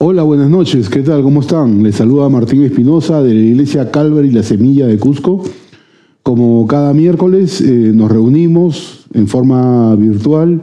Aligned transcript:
Hola, 0.00 0.22
buenas 0.22 0.48
noches, 0.48 0.88
¿qué 0.88 1.00
tal? 1.00 1.24
¿Cómo 1.24 1.40
están? 1.40 1.82
Les 1.82 1.96
saluda 1.96 2.28
Martín 2.28 2.62
Espinosa 2.62 3.20
de 3.20 3.34
la 3.34 3.40
Iglesia 3.40 3.90
Calvary 3.90 4.30
La 4.30 4.44
Semilla 4.44 4.86
de 4.86 4.96
Cusco. 4.96 5.42
Como 6.22 6.64
cada 6.68 6.94
miércoles 6.94 7.60
eh, 7.60 7.90
nos 7.92 8.08
reunimos 8.08 9.06
en 9.12 9.26
forma 9.26 9.96
virtual 9.96 10.62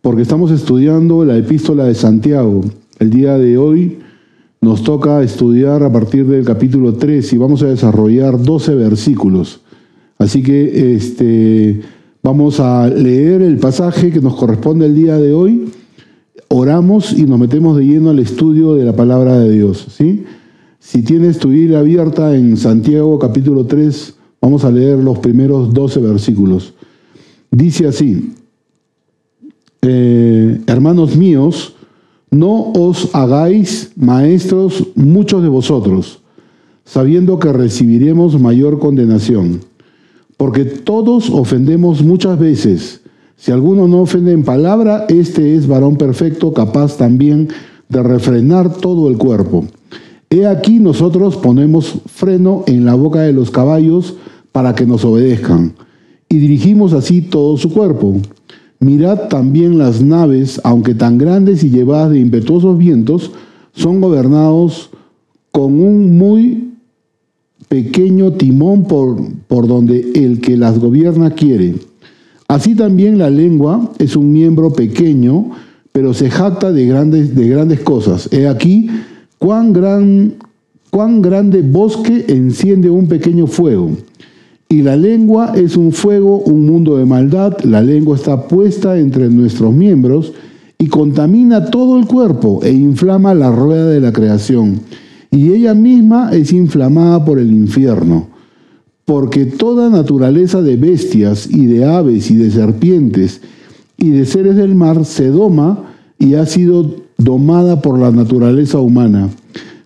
porque 0.00 0.22
estamos 0.22 0.50
estudiando 0.50 1.26
la 1.26 1.36
epístola 1.36 1.84
de 1.84 1.94
Santiago. 1.94 2.62
El 2.98 3.10
día 3.10 3.36
de 3.36 3.58
hoy 3.58 3.98
nos 4.62 4.82
toca 4.82 5.22
estudiar 5.22 5.82
a 5.82 5.92
partir 5.92 6.26
del 6.26 6.46
capítulo 6.46 6.94
3 6.94 7.34
y 7.34 7.36
vamos 7.36 7.62
a 7.62 7.66
desarrollar 7.66 8.42
12 8.42 8.76
versículos. 8.76 9.60
Así 10.16 10.42
que 10.42 10.94
este, 10.94 11.82
vamos 12.22 12.60
a 12.60 12.88
leer 12.88 13.42
el 13.42 13.58
pasaje 13.58 14.10
que 14.10 14.22
nos 14.22 14.36
corresponde 14.36 14.86
el 14.86 14.94
día 14.94 15.18
de 15.18 15.34
hoy 15.34 15.70
oramos 16.48 17.12
y 17.12 17.24
nos 17.24 17.38
metemos 17.38 17.76
de 17.76 17.84
lleno 17.84 18.10
al 18.10 18.18
estudio 18.18 18.74
de 18.74 18.84
la 18.84 18.94
palabra 18.94 19.38
de 19.38 19.50
Dios. 19.50 19.86
¿sí? 19.96 20.24
Si 20.78 21.02
tienes 21.02 21.38
tu 21.38 21.48
Biblia 21.48 21.80
abierta 21.80 22.36
en 22.36 22.56
Santiago 22.56 23.18
capítulo 23.18 23.66
3, 23.66 24.14
vamos 24.40 24.64
a 24.64 24.70
leer 24.70 24.98
los 24.98 25.18
primeros 25.18 25.72
12 25.72 26.00
versículos. 26.00 26.74
Dice 27.50 27.86
así, 27.86 28.34
eh, 29.80 30.60
hermanos 30.66 31.16
míos, 31.16 31.74
no 32.30 32.72
os 32.72 33.14
hagáis 33.14 33.92
maestros 33.96 34.88
muchos 34.96 35.42
de 35.42 35.48
vosotros, 35.48 36.20
sabiendo 36.84 37.38
que 37.38 37.52
recibiremos 37.52 38.40
mayor 38.40 38.78
condenación, 38.78 39.60
porque 40.36 40.64
todos 40.64 41.30
ofendemos 41.30 42.02
muchas 42.02 42.38
veces. 42.38 43.03
Si 43.44 43.52
alguno 43.52 43.86
no 43.86 44.00
ofende 44.00 44.32
en 44.32 44.42
palabra, 44.42 45.04
este 45.10 45.54
es 45.54 45.66
varón 45.66 45.96
perfecto, 45.96 46.54
capaz 46.54 46.96
también 46.96 47.48
de 47.90 48.02
refrenar 48.02 48.72
todo 48.72 49.10
el 49.10 49.18
cuerpo. 49.18 49.66
He 50.30 50.46
aquí 50.46 50.80
nosotros 50.80 51.36
ponemos 51.36 52.00
freno 52.06 52.64
en 52.66 52.86
la 52.86 52.94
boca 52.94 53.20
de 53.20 53.34
los 53.34 53.50
caballos 53.50 54.14
para 54.50 54.74
que 54.74 54.86
nos 54.86 55.04
obedezcan, 55.04 55.74
y 56.30 56.38
dirigimos 56.38 56.94
así 56.94 57.20
todo 57.20 57.58
su 57.58 57.70
cuerpo. 57.70 58.14
Mirad 58.80 59.28
también 59.28 59.76
las 59.76 60.00
naves, 60.00 60.58
aunque 60.64 60.94
tan 60.94 61.18
grandes 61.18 61.62
y 61.64 61.68
llevadas 61.68 62.12
de 62.12 62.20
impetuosos 62.20 62.78
vientos, 62.78 63.30
son 63.74 64.00
gobernados 64.00 64.88
con 65.50 65.82
un 65.82 66.16
muy 66.16 66.70
pequeño 67.68 68.32
timón 68.32 68.84
por, 68.84 69.18
por 69.48 69.68
donde 69.68 70.12
el 70.14 70.40
que 70.40 70.56
las 70.56 70.78
gobierna 70.78 71.32
quiere. 71.32 71.74
Así 72.48 72.74
también 72.74 73.18
la 73.18 73.30
lengua 73.30 73.92
es 73.98 74.16
un 74.16 74.32
miembro 74.32 74.70
pequeño, 74.72 75.50
pero 75.92 76.12
se 76.12 76.30
jacta 76.30 76.72
de 76.72 76.86
grandes, 76.86 77.34
de 77.34 77.48
grandes 77.48 77.80
cosas. 77.80 78.28
He 78.32 78.46
aquí 78.46 78.90
cuán, 79.38 79.72
gran, 79.72 80.34
cuán 80.90 81.22
grande 81.22 81.62
bosque 81.62 82.26
enciende 82.28 82.90
un 82.90 83.06
pequeño 83.08 83.46
fuego. 83.46 83.92
Y 84.68 84.82
la 84.82 84.96
lengua 84.96 85.52
es 85.54 85.76
un 85.76 85.92
fuego, 85.92 86.38
un 86.40 86.66
mundo 86.66 86.96
de 86.96 87.06
maldad. 87.06 87.56
La 87.64 87.80
lengua 87.80 88.16
está 88.16 88.46
puesta 88.48 88.98
entre 88.98 89.28
nuestros 89.28 89.72
miembros 89.72 90.32
y 90.78 90.88
contamina 90.88 91.66
todo 91.66 91.98
el 91.98 92.06
cuerpo 92.06 92.60
e 92.62 92.72
inflama 92.72 93.34
la 93.34 93.50
rueda 93.50 93.88
de 93.88 94.00
la 94.00 94.12
creación. 94.12 94.80
Y 95.30 95.52
ella 95.52 95.74
misma 95.74 96.30
es 96.32 96.52
inflamada 96.52 97.24
por 97.24 97.38
el 97.38 97.52
infierno 97.52 98.33
porque 99.04 99.44
toda 99.44 99.90
naturaleza 99.90 100.62
de 100.62 100.76
bestias 100.76 101.48
y 101.50 101.66
de 101.66 101.84
aves 101.84 102.30
y 102.30 102.36
de 102.36 102.50
serpientes 102.50 103.40
y 103.98 104.10
de 104.10 104.24
seres 104.24 104.56
del 104.56 104.74
mar 104.74 105.04
se 105.04 105.28
doma 105.28 105.94
y 106.18 106.34
ha 106.34 106.46
sido 106.46 106.96
domada 107.18 107.82
por 107.82 107.98
la 107.98 108.10
naturaleza 108.10 108.78
humana. 108.78 109.28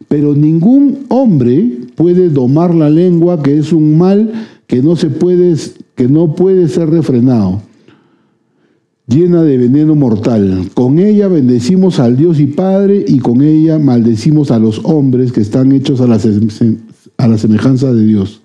Pero 0.08 0.34
ningún 0.34 1.00
hombre 1.08 1.80
puede 1.94 2.30
domar 2.30 2.74
la 2.74 2.88
lengua, 2.88 3.42
que 3.42 3.58
es 3.58 3.72
un 3.72 3.98
mal 3.98 4.32
que 4.66 4.82
no, 4.82 4.96
se 4.96 5.08
puede, 5.08 5.56
que 5.94 6.08
no 6.08 6.34
puede 6.34 6.68
ser 6.68 6.90
refrenado, 6.90 7.60
llena 9.06 9.42
de 9.42 9.58
veneno 9.58 9.94
mortal. 9.94 10.70
Con 10.74 10.98
ella 10.98 11.28
bendecimos 11.28 11.98
al 11.98 12.16
Dios 12.16 12.38
y 12.38 12.46
Padre 12.46 13.04
y 13.06 13.18
con 13.18 13.42
ella 13.42 13.78
maldecimos 13.78 14.50
a 14.50 14.58
los 14.58 14.80
hombres 14.84 15.32
que 15.32 15.40
están 15.40 15.72
hechos 15.72 16.00
a 16.00 16.06
la, 16.06 16.20
a 17.16 17.28
la 17.28 17.38
semejanza 17.38 17.92
de 17.92 18.04
Dios. 18.04 18.42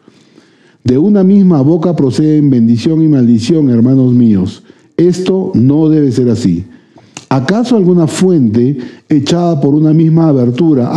De 0.83 0.97
una 0.97 1.23
misma 1.23 1.61
boca 1.61 1.95
proceden 1.95 2.49
bendición 2.49 3.01
y 3.01 3.07
maldición, 3.07 3.69
hermanos 3.69 4.13
míos. 4.13 4.63
Esto 4.97 5.51
no 5.53 5.89
debe 5.89 6.11
ser 6.11 6.29
así. 6.29 6.66
¿Acaso 7.29 7.77
alguna 7.77 8.07
fuente 8.07 8.77
echada 9.09 9.59
por 9.59 9.73
una 9.73 9.94
misma 9.94 10.27
abertura, 10.27 10.91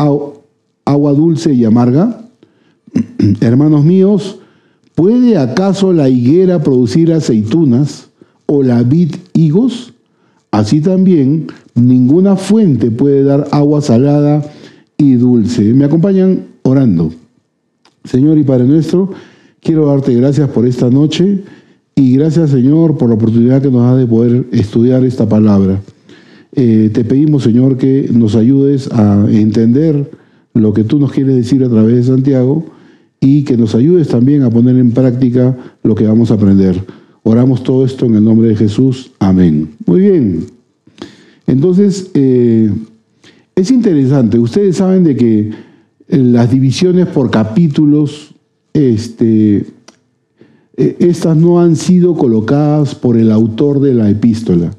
agua 0.85 1.13
dulce 1.13 1.55
y 1.55 1.65
amarga? 1.65 2.27
hermanos 3.41 3.85
míos, 3.85 4.39
¿puede 4.95 5.39
acaso 5.39 5.93
la 5.93 6.09
higuera 6.09 6.63
producir 6.63 7.13
aceitunas 7.13 8.09
o 8.47 8.63
la 8.63 8.83
vid 8.83 9.15
higos? 9.33 9.95
Así 10.51 10.81
también, 10.81 11.47
ninguna 11.75 12.37
fuente 12.37 12.91
puede 12.91 13.23
dar 13.23 13.49
agua 13.53 13.81
salada 13.81 14.43
y 14.99 15.15
dulce. 15.15 15.63
¿Me 15.75 15.85
acompañan 15.85 16.47
orando? 16.63 17.13
Señor 18.05 18.39
y 18.39 18.45
Padre 18.45 18.65
nuestro, 18.65 19.11
Quiero 19.67 19.87
darte 19.87 20.15
gracias 20.15 20.49
por 20.51 20.65
esta 20.65 20.91
noche 20.91 21.41
y 21.97 22.17
gracias 22.17 22.51
Señor 22.51 22.97
por 22.97 23.09
la 23.09 23.17
oportunidad 23.17 23.61
que 23.61 23.69
nos 23.69 23.83
da 23.83 23.97
de 23.97 24.07
poder 24.07 24.47
estudiar 24.53 25.05
esta 25.05 25.29
palabra. 25.29 25.81
Eh, 26.53 26.89
te 26.95 27.05
pedimos 27.05 27.43
Señor 27.43 27.77
que 27.77 28.09
nos 28.13 28.37
ayudes 28.37 28.89
a 28.93 29.27
entender 29.29 30.09
lo 30.55 30.73
que 30.73 30.85
tú 30.85 31.01
nos 31.01 31.11
quieres 31.11 31.35
decir 31.35 31.65
a 31.65 31.69
través 31.69 31.97
de 31.97 32.03
Santiago 32.05 32.65
y 33.21 33.43
que 33.43 33.57
nos 33.57 33.75
ayudes 33.75 34.07
también 34.07 34.45
a 34.45 34.51
poner 34.51 34.77
en 34.77 34.93
práctica 34.93 35.57
lo 35.83 35.97
que 35.97 36.07
vamos 36.07 36.31
a 36.31 36.35
aprender. 36.35 36.85
Oramos 37.25 37.65
todo 37.65 37.85
esto 37.85 38.07
en 38.07 38.15
el 38.15 38.23
nombre 38.23 38.51
de 38.51 38.55
Jesús. 38.55 39.11
Amén. 39.19 39.71
Muy 39.85 40.01
bien. 40.01 40.47
Entonces, 41.49 42.13
eh, 42.15 42.71
es 43.57 43.73
interesante. 43.73 44.39
Ustedes 44.39 44.77
saben 44.77 45.03
de 45.03 45.17
que 45.17 45.51
las 46.07 46.53
divisiones 46.53 47.09
por 47.09 47.33
capítulos 47.33 48.36
este, 48.77 49.67
e, 50.77 50.97
estas 51.01 51.37
no 51.37 51.61
han 51.61 51.77
sido 51.77 52.15
colocadas 52.15 52.95
por 52.95 53.17
el 53.17 53.33
autor 53.33 53.81
de 53.81 53.95
la 53.95 54.11
epístola. 54.11 54.71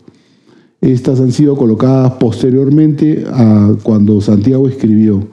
Estas 0.81 1.19
han 1.19 1.31
sido 1.31 1.55
colocadas 1.55 2.13
posteriormente 2.13 3.25
a 3.27 3.73
cuando 3.81 4.21
Santiago 4.21 4.67
escribió. 4.67 5.27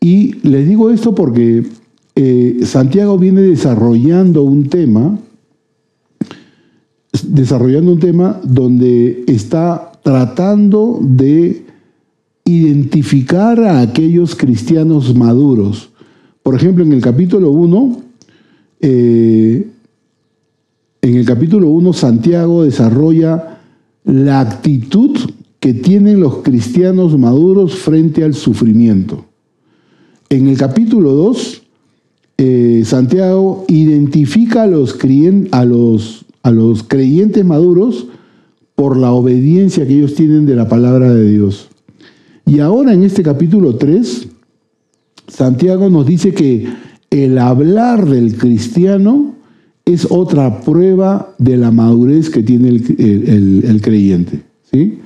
Y 0.00 0.36
les 0.48 0.68
digo 0.68 0.90
esto 0.90 1.14
porque 1.14 1.64
eh, 2.14 2.60
Santiago 2.62 3.18
viene 3.18 3.42
desarrollando 3.42 4.44
un 4.44 4.68
tema, 4.68 5.18
desarrollando 7.24 7.92
un 7.92 7.98
tema 7.98 8.40
donde 8.44 9.24
está 9.26 9.92
tratando 10.02 11.00
de 11.02 11.66
identificar 12.44 13.60
a 13.60 13.80
aquellos 13.80 14.36
cristianos 14.36 15.14
maduros 15.14 15.90
por 16.42 16.54
ejemplo, 16.54 16.84
en 16.84 16.92
el 16.92 17.00
capítulo 17.00 17.50
1, 17.50 18.02
eh, 18.80 19.68
en 21.02 21.16
el 21.16 21.24
capítulo 21.24 21.68
1 21.68 21.92
Santiago 21.92 22.64
desarrolla 22.64 23.60
la 24.04 24.40
actitud 24.40 25.16
que 25.58 25.74
tienen 25.74 26.20
los 26.20 26.38
cristianos 26.38 27.18
maduros 27.18 27.74
frente 27.74 28.24
al 28.24 28.34
sufrimiento. 28.34 29.26
En 30.30 30.48
el 30.48 30.56
capítulo 30.56 31.12
2, 31.12 31.62
eh, 32.38 32.82
Santiago 32.86 33.66
identifica 33.68 34.62
a 34.62 34.66
los, 34.66 34.96
a, 35.50 35.64
los, 35.66 36.24
a 36.42 36.50
los 36.50 36.82
creyentes 36.82 37.44
maduros 37.44 38.06
por 38.74 38.96
la 38.96 39.12
obediencia 39.12 39.86
que 39.86 39.94
ellos 39.94 40.14
tienen 40.14 40.46
de 40.46 40.56
la 40.56 40.66
palabra 40.66 41.12
de 41.12 41.30
Dios. 41.30 41.68
Y 42.46 42.60
ahora 42.60 42.94
en 42.94 43.02
este 43.02 43.22
capítulo 43.22 43.76
3, 43.76 44.28
Santiago 45.30 45.88
nos 45.88 46.06
dice 46.06 46.32
que 46.32 46.66
el 47.10 47.38
hablar 47.38 48.06
del 48.06 48.36
cristiano 48.36 49.34
es 49.84 50.06
otra 50.10 50.60
prueba 50.60 51.34
de 51.38 51.56
la 51.56 51.70
madurez 51.70 52.30
que 52.30 52.42
tiene 52.42 52.68
el, 52.68 53.80
creyente. 53.82 54.42
¿sí? 54.70 54.98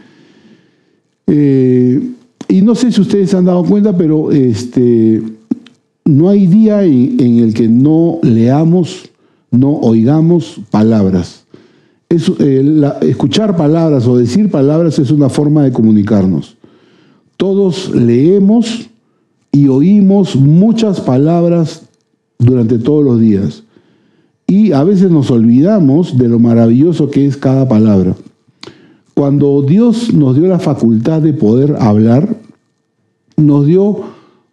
Eh, 1.26 2.11
y 2.49 2.62
no 2.62 2.75
sé 2.75 2.93
si 2.93 3.00
ustedes 3.00 3.31
se 3.31 3.37
han 3.37 3.44
dado 3.44 3.65
cuenta, 3.65 3.97
pero 3.97 4.31
este, 4.31 5.23
no 6.05 6.29
hay 6.29 6.47
día 6.47 6.85
en, 6.85 7.38
el 7.38 7.55
que 7.55 7.69
no 7.69 8.19
leamos, 8.23 9.11
no 9.50 9.73
oigamos 9.81 10.61
palabras. 10.70 11.47
Eh, 12.11 12.82
escuchar 13.03 13.56
palabras 13.56 14.06
o 14.06 14.19
decir 14.19 14.50
palabras 14.50 14.99
es 14.99 15.11
una 15.11 15.29
forma 15.29 15.65
de 15.65 15.73
comunicarnos. 15.73 16.56
Todos 17.37 17.94
leemos 17.94 18.88
y 19.55 19.69
oímos 19.69 20.35
muchas 20.35 21.01
palabras 21.01 21.83
durante 22.39 22.79
todos 22.79 23.05
los 23.05 23.21
días. 23.21 23.62
Y 24.49 24.73
a 24.73 24.83
veces 24.83 25.12
nos 25.12 25.31
olvidamos 25.31 26.19
de 26.19 26.29
lo 26.29 26.41
maravilloso 26.41 27.09
que 27.09 27.25
es 27.25 27.37
cada 27.37 27.69
palabra. 27.69 28.17
Cuando 29.15 29.62
Dios 29.62 30.12
nos 30.12 30.35
dio 30.35 30.49
la 30.49 30.59
facultad 30.59 31.23
de 31.23 31.33
poder 31.33 31.77
hablar, 31.79 32.37
nos 33.37 33.65
dio 33.65 34.01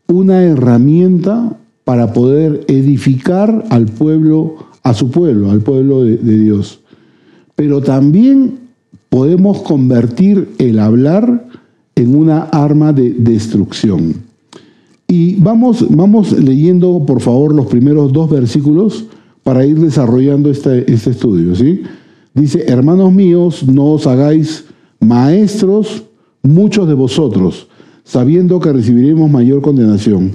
una 0.07 0.43
herramienta 0.43 1.57
para 1.83 2.13
poder 2.13 2.63
edificar 2.67 3.65
al 3.71 3.87
pueblo, 3.87 4.57
a 4.83 4.93
su 4.93 5.09
pueblo, 5.09 5.49
al 5.49 5.61
pueblo 5.61 6.03
de, 6.03 6.17
Dios. 6.17 6.79
Pero 7.55 7.81
también 7.81 8.59
podemos 9.09 9.63
convertir 9.63 10.49
el 10.59 10.77
hablar 10.77 11.47
en 11.95 12.15
una 12.15 12.43
arma 12.43 12.93
de 12.93 13.13
destrucción. 13.13 14.30
Y 15.11 15.35
vamos, 15.35 15.85
vamos 15.89 16.31
leyendo, 16.31 17.03
por 17.05 17.19
favor, 17.19 17.53
los 17.53 17.65
primeros 17.65 18.13
dos 18.13 18.29
versículos 18.29 19.07
para 19.43 19.65
ir 19.65 19.77
desarrollando 19.77 20.49
este, 20.49 20.89
este 20.89 21.09
estudio. 21.09 21.53
¿sí? 21.53 21.81
Dice, 22.33 22.63
hermanos 22.65 23.11
míos, 23.11 23.67
no 23.67 23.87
os 23.87 24.07
hagáis 24.07 24.63
maestros 25.01 26.03
muchos 26.43 26.87
de 26.87 26.93
vosotros, 26.93 27.67
sabiendo 28.05 28.61
que 28.61 28.71
recibiremos 28.71 29.29
mayor 29.29 29.61
condenación. 29.61 30.31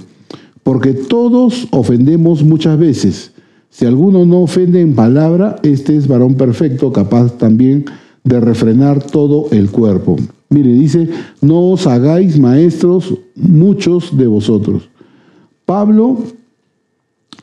Porque 0.63 0.93
todos 0.93 1.69
ofendemos 1.71 2.45
muchas 2.45 2.79
veces. 2.79 3.33
Si 3.71 3.87
alguno 3.87 4.27
no 4.27 4.43
ofende 4.43 4.83
en 4.83 4.95
palabra, 4.95 5.57
este 5.63 5.97
es 5.97 6.07
varón 6.07 6.35
perfecto, 6.35 6.93
capaz 6.93 7.39
también 7.39 7.87
de 8.25 8.41
refrenar 8.41 9.03
todo 9.03 9.47
el 9.53 9.71
cuerpo. 9.71 10.17
Mire, 10.57 10.73
dice, 10.73 11.07
no 11.43 11.73
os 11.73 11.87
hagáis 11.87 12.39
maestros 12.39 13.15
muchos 13.35 14.17
de 14.17 14.27
vosotros. 14.27 14.89
Pablo 15.67 16.17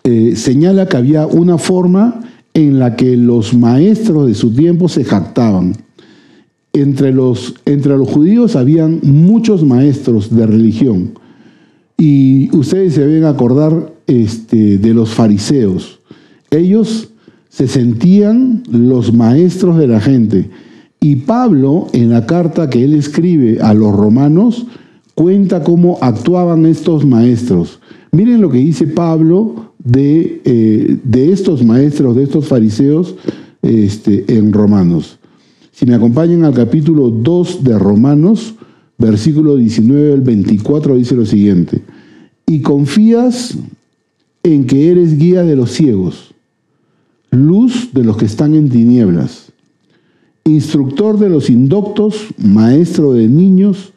eh, 0.04 0.33
señala 0.36 0.88
que 0.88 0.98
había 0.98 1.27
una 1.27 1.60
forma 1.60 2.21
en 2.56 2.80
la 2.80 2.95
que 2.95 3.15
los 3.15 3.54
maestros 3.54 4.25
de 4.25 4.33
su 4.33 4.51
tiempo 4.51 4.89
se 4.89 5.04
jactaban. 5.04 5.75
Entre 6.74 7.13
los, 7.13 7.54
entre 7.65 7.95
los 8.00 8.10
judíos 8.10 8.56
habían 8.56 9.00
muchos 9.04 9.63
maestros 9.63 10.36
de 10.36 10.48
religión. 10.48 11.12
Y 12.00 12.50
ustedes 12.57 12.95
se 12.95 13.06
deben 13.06 13.25
acordar 13.25 13.94
este, 14.07 14.80
de 14.80 14.94
los 14.95 15.12
fariseos. 15.12 16.00
Ellos 16.50 17.10
se 17.50 17.68
sentían 17.68 18.63
los 18.71 19.13
maestros 19.13 19.77
de 19.77 19.86
la 19.86 20.01
gente. 20.01 20.50
Y 21.03 21.17
Pablo, 21.17 21.88
en 21.91 22.11
la 22.11 22.25
carta 22.25 22.69
que 22.69 22.81
él 22.81 22.94
escribe 22.94 23.59
a 23.59 23.73
los 23.73 23.94
romanos, 23.94 24.67
cuenta 25.15 25.61
cómo 25.61 25.97
actuaban 26.00 26.65
estos 26.65 27.05
maestros. 27.05 27.81
Miren 28.13 28.39
lo 28.39 28.50
que 28.50 28.59
dice 28.59 28.88
Pablo 28.88 29.73
de, 29.83 30.41
eh, 30.45 30.97
de 31.03 31.33
estos 31.33 31.61
maestros, 31.61 32.15
de 32.15 32.23
estos 32.23 32.47
fariseos 32.47 33.15
este, 33.61 34.38
en 34.38 34.53
Romanos. 34.53 35.19
Si 35.73 35.85
me 35.85 35.94
acompañan 35.94 36.45
al 36.45 36.53
capítulo 36.53 37.09
2 37.09 37.65
de 37.65 37.77
Romanos, 37.77 38.55
versículo 38.97 39.57
19 39.57 40.13
al 40.13 40.21
24, 40.21 40.95
dice 40.95 41.15
lo 41.17 41.25
siguiente. 41.25 41.81
Y 42.47 42.61
confías 42.61 43.57
en 44.41 44.65
que 44.67 44.89
eres 44.89 45.17
guía 45.17 45.44
de 45.44 45.57
los 45.57 45.71
ciegos, 45.71 46.33
luz 47.29 47.89
de 47.91 48.05
los 48.05 48.15
que 48.15 48.23
están 48.23 48.55
en 48.55 48.69
tinieblas, 48.69 49.43
instructor 50.45 51.19
de 51.19 51.30
los 51.30 51.50
indoctos, 51.50 52.28
maestro 52.38 53.13
de 53.13 53.28
niños, 53.28 53.94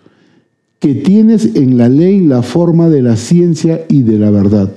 que 0.78 0.94
tienes 0.94 1.56
en 1.56 1.78
la 1.78 1.88
ley 1.88 2.20
la 2.20 2.43
forma 2.43 2.88
de 2.88 3.02
la 3.02 3.16
ciencia 3.16 3.84
y 3.88 4.02
de 4.02 4.19
la 4.19 4.31
verdad 4.31 4.70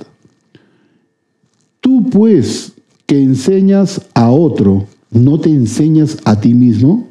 Tú 1.80 2.10
pues 2.10 2.72
que 3.06 3.22
enseñas 3.22 4.02
a 4.14 4.30
otro, 4.30 4.86
¿no 5.10 5.40
te 5.40 5.50
enseñas 5.50 6.18
a 6.24 6.40
ti 6.40 6.54
mismo? 6.54 7.08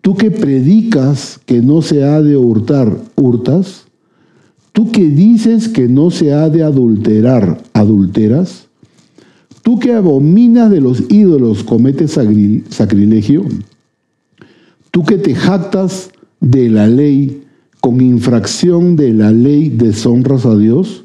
Tú 0.00 0.16
que 0.16 0.30
predicas 0.30 1.40
que 1.46 1.62
no 1.62 1.80
se 1.80 2.04
ha 2.04 2.20
de 2.20 2.36
hurtar, 2.36 2.98
hurtas. 3.16 3.84
Tú 4.72 4.90
que 4.90 5.08
dices 5.08 5.68
que 5.68 5.88
no 5.88 6.10
se 6.10 6.32
ha 6.32 6.48
de 6.50 6.62
adulterar, 6.62 7.62
adulteras. 7.72 8.67
Tú 9.62 9.78
que 9.78 9.92
abominas 9.92 10.70
de 10.70 10.80
los 10.80 11.04
ídolos, 11.10 11.62
cometes 11.64 12.18
sacrilegio. 12.70 13.44
Tú 14.90 15.04
que 15.04 15.18
te 15.18 15.34
jactas 15.34 16.10
de 16.40 16.70
la 16.70 16.86
ley, 16.86 17.42
con 17.80 18.00
infracción 18.00 18.96
de 18.96 19.12
la 19.12 19.30
ley 19.30 19.68
deshonras 19.68 20.46
a 20.46 20.56
Dios. 20.56 21.04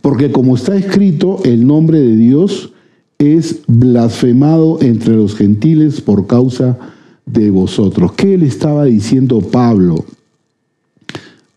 Porque 0.00 0.32
como 0.32 0.56
está 0.56 0.76
escrito, 0.76 1.40
el 1.44 1.66
nombre 1.66 2.00
de 2.00 2.16
Dios 2.16 2.72
es 3.18 3.60
blasfemado 3.66 4.78
entre 4.80 5.14
los 5.14 5.34
gentiles 5.34 6.00
por 6.00 6.26
causa 6.26 6.78
de 7.26 7.50
vosotros. 7.50 8.12
¿Qué 8.12 8.38
le 8.38 8.46
estaba 8.46 8.84
diciendo 8.84 9.40
Pablo 9.40 10.04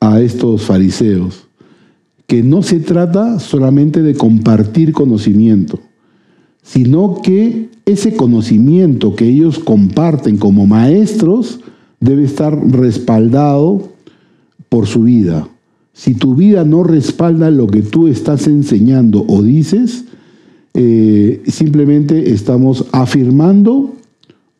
a 0.01 0.19
estos 0.19 0.63
fariseos? 0.63 1.47
Que 2.27 2.43
no 2.43 2.63
se 2.63 2.79
trata 2.79 3.39
solamente 3.39 4.01
de 4.01 4.15
compartir 4.15 4.91
conocimiento, 4.91 5.79
sino 6.63 7.21
que 7.21 7.69
ese 7.85 8.15
conocimiento 8.15 9.15
que 9.15 9.27
ellos 9.27 9.59
comparten 9.59 10.37
como 10.37 10.65
maestros 10.65 11.59
debe 11.99 12.23
estar 12.23 12.57
respaldado 12.71 13.89
por 14.69 14.87
su 14.87 15.03
vida. 15.03 15.47
Si 15.91 16.15
tu 16.15 16.33
vida 16.33 16.63
no 16.63 16.83
respalda 16.83 17.51
lo 17.51 17.67
que 17.67 17.81
tú 17.81 18.07
estás 18.07 18.47
enseñando 18.47 19.23
o 19.27 19.43
dices, 19.43 20.05
eh, 20.73 21.43
simplemente 21.45 22.31
estamos 22.31 22.87
afirmando 22.91 23.93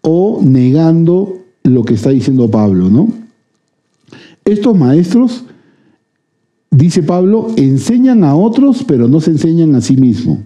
o 0.01 0.41
negando 0.43 1.39
lo 1.63 1.83
que 1.85 1.95
está 1.95 2.11
diciendo 2.11 2.51
Pablo, 2.51 2.89
¿no? 2.89 3.07
Estos 4.45 4.77
maestros, 4.77 5.45
dice 6.69 7.01
Pablo, 7.01 7.47
enseñan 7.55 8.23
a 8.23 8.35
otros, 8.35 8.83
pero 8.83 9.07
no 9.07 9.21
se 9.21 9.31
enseñan 9.31 9.73
a 9.75 9.81
sí 9.81 9.95
mismos. 9.95 10.39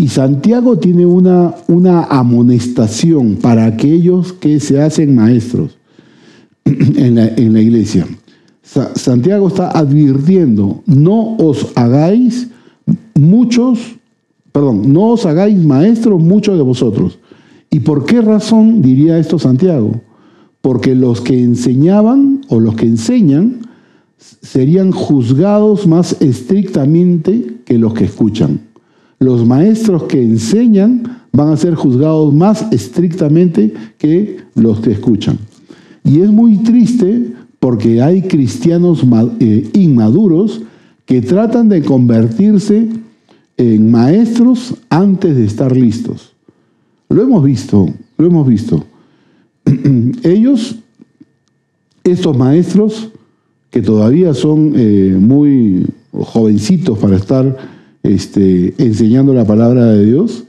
Y 0.00 0.08
Santiago 0.08 0.78
tiene 0.78 1.04
una, 1.04 1.54
una 1.68 2.04
amonestación 2.04 3.36
para 3.36 3.66
aquellos 3.66 4.32
que 4.32 4.58
se 4.58 4.80
hacen 4.80 5.14
maestros 5.14 5.76
en 6.64 7.16
la, 7.16 7.28
en 7.28 7.52
la 7.52 7.60
iglesia. 7.60 8.06
Santiago 8.62 9.48
está 9.48 9.68
advirtiendo, 9.78 10.82
no 10.86 11.36
os 11.36 11.66
hagáis 11.74 12.48
muchos, 13.14 13.78
perdón, 14.52 14.90
no 14.90 15.08
os 15.08 15.26
hagáis 15.26 15.58
maestros 15.58 16.18
muchos 16.22 16.56
de 16.56 16.62
vosotros. 16.62 17.18
¿Y 17.68 17.80
por 17.80 18.06
qué 18.06 18.22
razón 18.22 18.80
diría 18.80 19.18
esto 19.18 19.38
Santiago? 19.38 20.00
Porque 20.62 20.94
los 20.94 21.20
que 21.20 21.38
enseñaban 21.38 22.40
o 22.48 22.58
los 22.58 22.74
que 22.74 22.86
enseñan 22.86 23.68
serían 24.16 24.92
juzgados 24.92 25.86
más 25.86 26.16
estrictamente 26.22 27.58
que 27.66 27.76
los 27.76 27.92
que 27.92 28.04
escuchan. 28.04 28.69
Los 29.20 29.46
maestros 29.46 30.04
que 30.04 30.22
enseñan 30.22 31.26
van 31.30 31.50
a 31.50 31.56
ser 31.58 31.74
juzgados 31.74 32.32
más 32.32 32.66
estrictamente 32.72 33.74
que 33.98 34.38
los 34.54 34.80
que 34.80 34.92
escuchan. 34.92 35.38
Y 36.04 36.20
es 36.20 36.30
muy 36.30 36.56
triste 36.62 37.32
porque 37.58 38.00
hay 38.00 38.22
cristianos 38.22 39.04
eh, 39.38 39.68
inmaduros 39.74 40.62
que 41.04 41.20
tratan 41.20 41.68
de 41.68 41.82
convertirse 41.82 42.88
en 43.58 43.90
maestros 43.90 44.74
antes 44.88 45.36
de 45.36 45.44
estar 45.44 45.76
listos. 45.76 46.32
Lo 47.10 47.22
hemos 47.22 47.44
visto, 47.44 47.90
lo 48.16 48.26
hemos 48.26 48.48
visto. 48.48 48.86
Ellos, 50.22 50.76
estos 52.04 52.38
maestros, 52.38 53.10
que 53.70 53.82
todavía 53.82 54.32
son 54.32 54.72
eh, 54.74 55.14
muy 55.20 55.86
jovencitos 56.10 56.98
para 56.98 57.16
estar 57.16 57.79
este, 58.14 58.74
enseñando 58.78 59.34
la 59.34 59.44
palabra 59.44 59.86
de 59.86 60.04
Dios, 60.04 60.44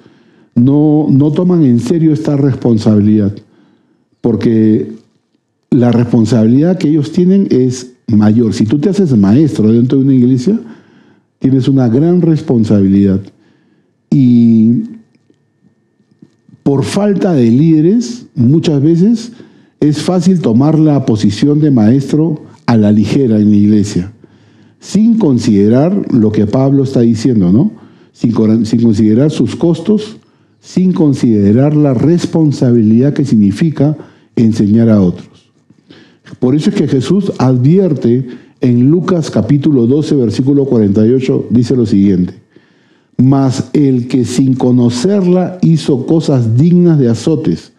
no, 0.56 1.08
no 1.10 1.32
toman 1.32 1.63
en 1.63 1.80
serio 1.80 2.13
esta 2.13 2.36
responsabilidad, 2.38 3.34
porque 4.22 4.91
la 5.70 5.91
responsabilidad 5.91 6.77
que 6.77 6.89
ellos 6.89 7.12
tienen 7.12 7.48
es 7.50 7.94
mayor. 8.08 8.53
Si 8.53 8.65
tú 8.65 8.80
te 8.80 8.89
haces 8.89 9.15
maestro 9.15 9.72
dentro 9.72 9.98
de 9.98 10.03
una 10.06 10.13
iglesia, 10.13 10.60
tienes 11.39 11.68
una 11.68 11.88
gran 11.88 12.22
responsabilidad. 12.22 13.22
Y 14.10 14.84
por 16.63 16.84
falta 16.84 17.34
de 17.34 17.50
líderes, 17.50 18.27
muchas 18.36 18.82
veces 18.82 19.32
es 19.80 20.01
fácil 20.01 20.41
tomar 20.41 20.77
la 20.77 21.06
posición 21.06 21.60
de 21.60 21.72
maestro 21.72 22.44
a 22.65 22.77
la 22.77 22.91
ligera 22.91 23.38
en 23.38 23.50
la 23.50 23.58
iglesia, 23.58 24.12
sin 24.82 25.20
considerar 25.20 26.12
lo 26.12 26.32
que 26.32 26.48
Pablo 26.48 26.84
está 26.84 27.02
diciendo, 27.02 27.52
¿no? 27.52 27.72
Sin, 28.12 28.34
considerar 28.34 29.30
sus 29.30 29.56
costos, 29.56 30.18
sin 30.60 30.92
considerar 30.92 31.76
la 31.76 31.94
responsabilidad 31.94 33.14
que 33.14 33.24
significa 33.24 33.96
enseñar 34.36 34.90
a 34.90 35.00
otros. 35.00 35.30
Por 36.40 36.56
eso 36.56 36.72
es 36.72 36.76
que 36.76 36.88
Jesús 36.88 37.32
advierte 37.38 38.28
en 38.60 38.90
Lucas 38.90 39.30
capítulo 39.30 39.86
12, 39.86 40.16
versículo 40.16 40.66
48, 40.66 41.48
dice 41.52 41.76
lo 41.76 41.86
siguiente. 41.86 42.34
Mas 43.18 43.70
el 43.74 44.08
que 44.08 44.26
sin 44.26 44.56
conocerla 44.56 45.60
hizo 45.62 46.08
cosas 46.08 46.58
dignas 46.58 46.98
de 46.98 47.10
azotes, 47.10 47.72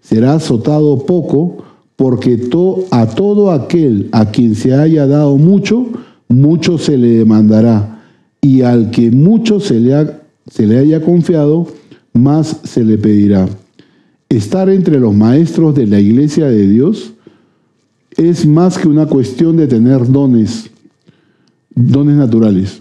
será 0.00 0.34
azotado 0.34 1.04
poco, 1.04 1.64
porque 1.96 2.48
a 2.92 3.06
todo 3.06 3.50
aquel 3.50 4.08
a 4.12 4.30
quien 4.30 4.54
se 4.54 4.72
haya 4.72 5.08
dado 5.08 5.36
mucho, 5.36 5.86
mucho 6.28 6.78
se 6.78 6.96
le 6.96 7.08
demandará, 7.08 8.02
y 8.40 8.62
al 8.62 8.90
que 8.90 9.10
mucho 9.10 9.60
se 9.60 9.80
le, 9.80 10.06
se 10.50 10.66
le 10.66 10.78
haya 10.78 11.02
confiado, 11.02 11.66
más 12.12 12.60
se 12.64 12.84
le 12.84 12.98
pedirá. 12.98 13.48
Estar 14.28 14.68
entre 14.68 14.98
los 15.00 15.14
maestros 15.14 15.74
de 15.74 15.86
la 15.86 16.00
iglesia 16.00 16.46
de 16.46 16.66
Dios 16.66 17.12
es 18.16 18.46
más 18.46 18.78
que 18.78 18.88
una 18.88 19.06
cuestión 19.06 19.56
de 19.56 19.66
tener 19.66 20.10
dones, 20.10 20.70
dones 21.74 22.16
naturales 22.16 22.80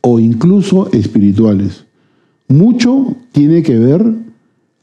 o 0.00 0.18
incluso 0.18 0.90
espirituales. 0.92 1.84
Mucho 2.48 3.16
tiene 3.32 3.62
que 3.62 3.78
ver 3.78 4.14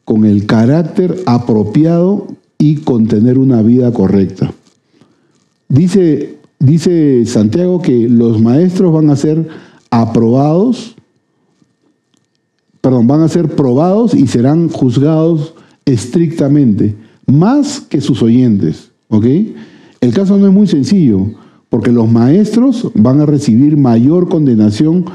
con 0.04 0.26
el 0.26 0.46
carácter 0.46 1.16
apropiado 1.26 2.28
y 2.58 2.78
con 2.78 3.08
tener 3.08 3.38
una 3.40 3.62
vida 3.62 3.92
correcta. 3.92 4.54
Dice, 5.68 6.35
dice 6.66 7.26
Santiago 7.26 7.82
que 7.82 8.10
los 8.10 8.42
maestros 8.42 8.94
van 8.94 9.10
a 9.10 9.16
ser 9.16 9.48
aprobados, 9.90 10.96
perdón, 12.82 13.08
van 13.08 13.22
a 13.22 13.30
ser 13.30 13.50
probados 13.56 14.14
y 14.14 14.28
serán 14.28 14.70
juzgados 14.70 15.54
estrictamente, 15.86 16.96
más 17.26 17.80
que 17.80 18.02
sus 18.02 18.22
oyentes. 18.22 18.92
¿ok? 19.10 19.26
El 20.02 20.14
caso 20.14 20.38
no 20.38 20.48
es 20.48 20.54
muy 20.54 20.68
sencillo, 20.68 21.28
porque 21.70 21.92
los 21.92 22.10
maestros 22.10 22.92
van 22.96 23.22
a 23.22 23.26
recibir 23.26 23.78
mayor 23.78 24.30
condenación 24.30 25.06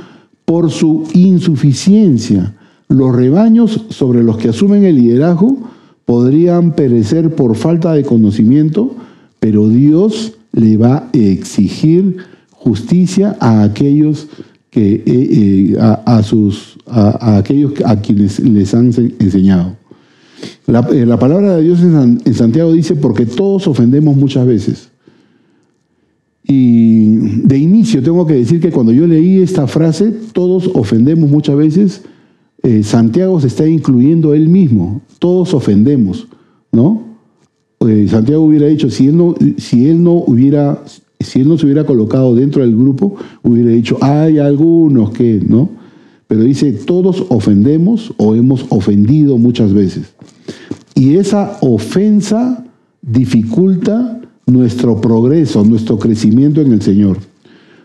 por 0.45 0.71
su 0.71 1.05
insuficiencia. 1.15 2.57
Los 2.89 3.15
rebaños 3.15 3.87
sobre 3.91 4.23
los 4.23 4.37
que 4.37 4.49
asumen 4.49 4.85
el 4.85 4.97
liderazgo 4.97 5.59
podrían 6.05 6.73
perecer 6.73 7.35
por 7.35 7.55
falta 7.55 7.93
de 7.93 8.05
conocimiento, 8.05 8.95
pero 9.39 9.69
Dios 9.69 10.35
le 10.53 10.77
va 10.77 10.97
a 11.13 11.17
exigir 11.17 12.17
justicia 12.51 13.37
a 13.41 13.63
aquellos 13.63 14.29
que 14.71 14.95
eh, 14.95 15.03
eh, 15.07 15.77
a, 15.79 16.23
sus 16.23 16.79
a, 16.87 17.39
aquellos 17.39 17.73
a 17.85 18.01
quienes 18.01 18.39
les 18.39 18.73
han 18.75 18.93
enseñado. 19.19 19.77
La, 20.67 20.87
eh, 20.93 21.07
palabra 21.19 21.57
de 21.57 21.63
Dios 21.65 21.81
en 21.81 22.35
Santiago 22.35 22.73
dice 22.73 22.95
porque 22.95 23.27
todos 23.27 23.67
ofendemos 23.67 24.17
muchas 24.17 24.47
veces. 24.47 24.91
Y 26.45 27.17
de 27.45 27.59
inicio 27.59 28.03
tengo 28.03 28.27
que 28.27 28.35
decir 28.35 28.61
que 28.61 28.71
cuando 28.71 28.93
yo 28.93 29.07
leí 29.07 29.43
esta 29.43 29.67
frase, 29.67 30.13
todos 30.33 30.71
ofendemos 30.75 31.31
muchas 31.31 31.57
veces, 31.57 32.03
Santiago 32.83 33.41
se 33.41 33.47
está 33.47 33.67
incluyendo 33.67 34.35
él 34.35 34.49
mismo, 34.49 35.01
todos 35.19 35.55
ofendemos, 35.55 36.27
¿no? 36.73 37.10
Eh, 37.87 38.07
Santiago 38.09 38.45
hubiera 38.45 38.67
dicho, 38.67 38.91
si 38.91 39.09
él 39.09 39.17
no, 39.17 39.35
si 39.57 39.89
él 39.89 40.03
no 40.03 40.13
hubiera, 40.13 40.83
si 41.19 41.41
él 41.41 41.49
no 41.49 41.57
se 41.57 41.65
hubiera 41.65 41.87
colocado 41.87 42.35
dentro 42.35 42.61
del 42.61 42.77
grupo, 42.77 43.17
hubiera 43.43 43.71
dicho, 43.71 43.97
hay 44.03 44.39
algunos 44.39 45.11
que, 45.13 45.41
¿no? 45.47 45.71
Pero 46.27 46.43
dice, 46.43 46.73
todos 46.73 47.25
ofendemos 47.31 48.13
o 48.19 48.35
hemos 48.35 48.67
ofendido 48.69 49.39
muchas 49.39 49.73
veces. 49.73 50.13
Y 50.95 51.17
esa 51.17 51.57
ofensa 51.63 52.65
dificulta 53.01 54.21
nuestro 54.47 55.01
progreso, 55.01 55.65
nuestro 55.65 55.99
crecimiento 55.99 56.61
en 56.61 56.73
el 56.73 56.83
Señor. 56.83 57.17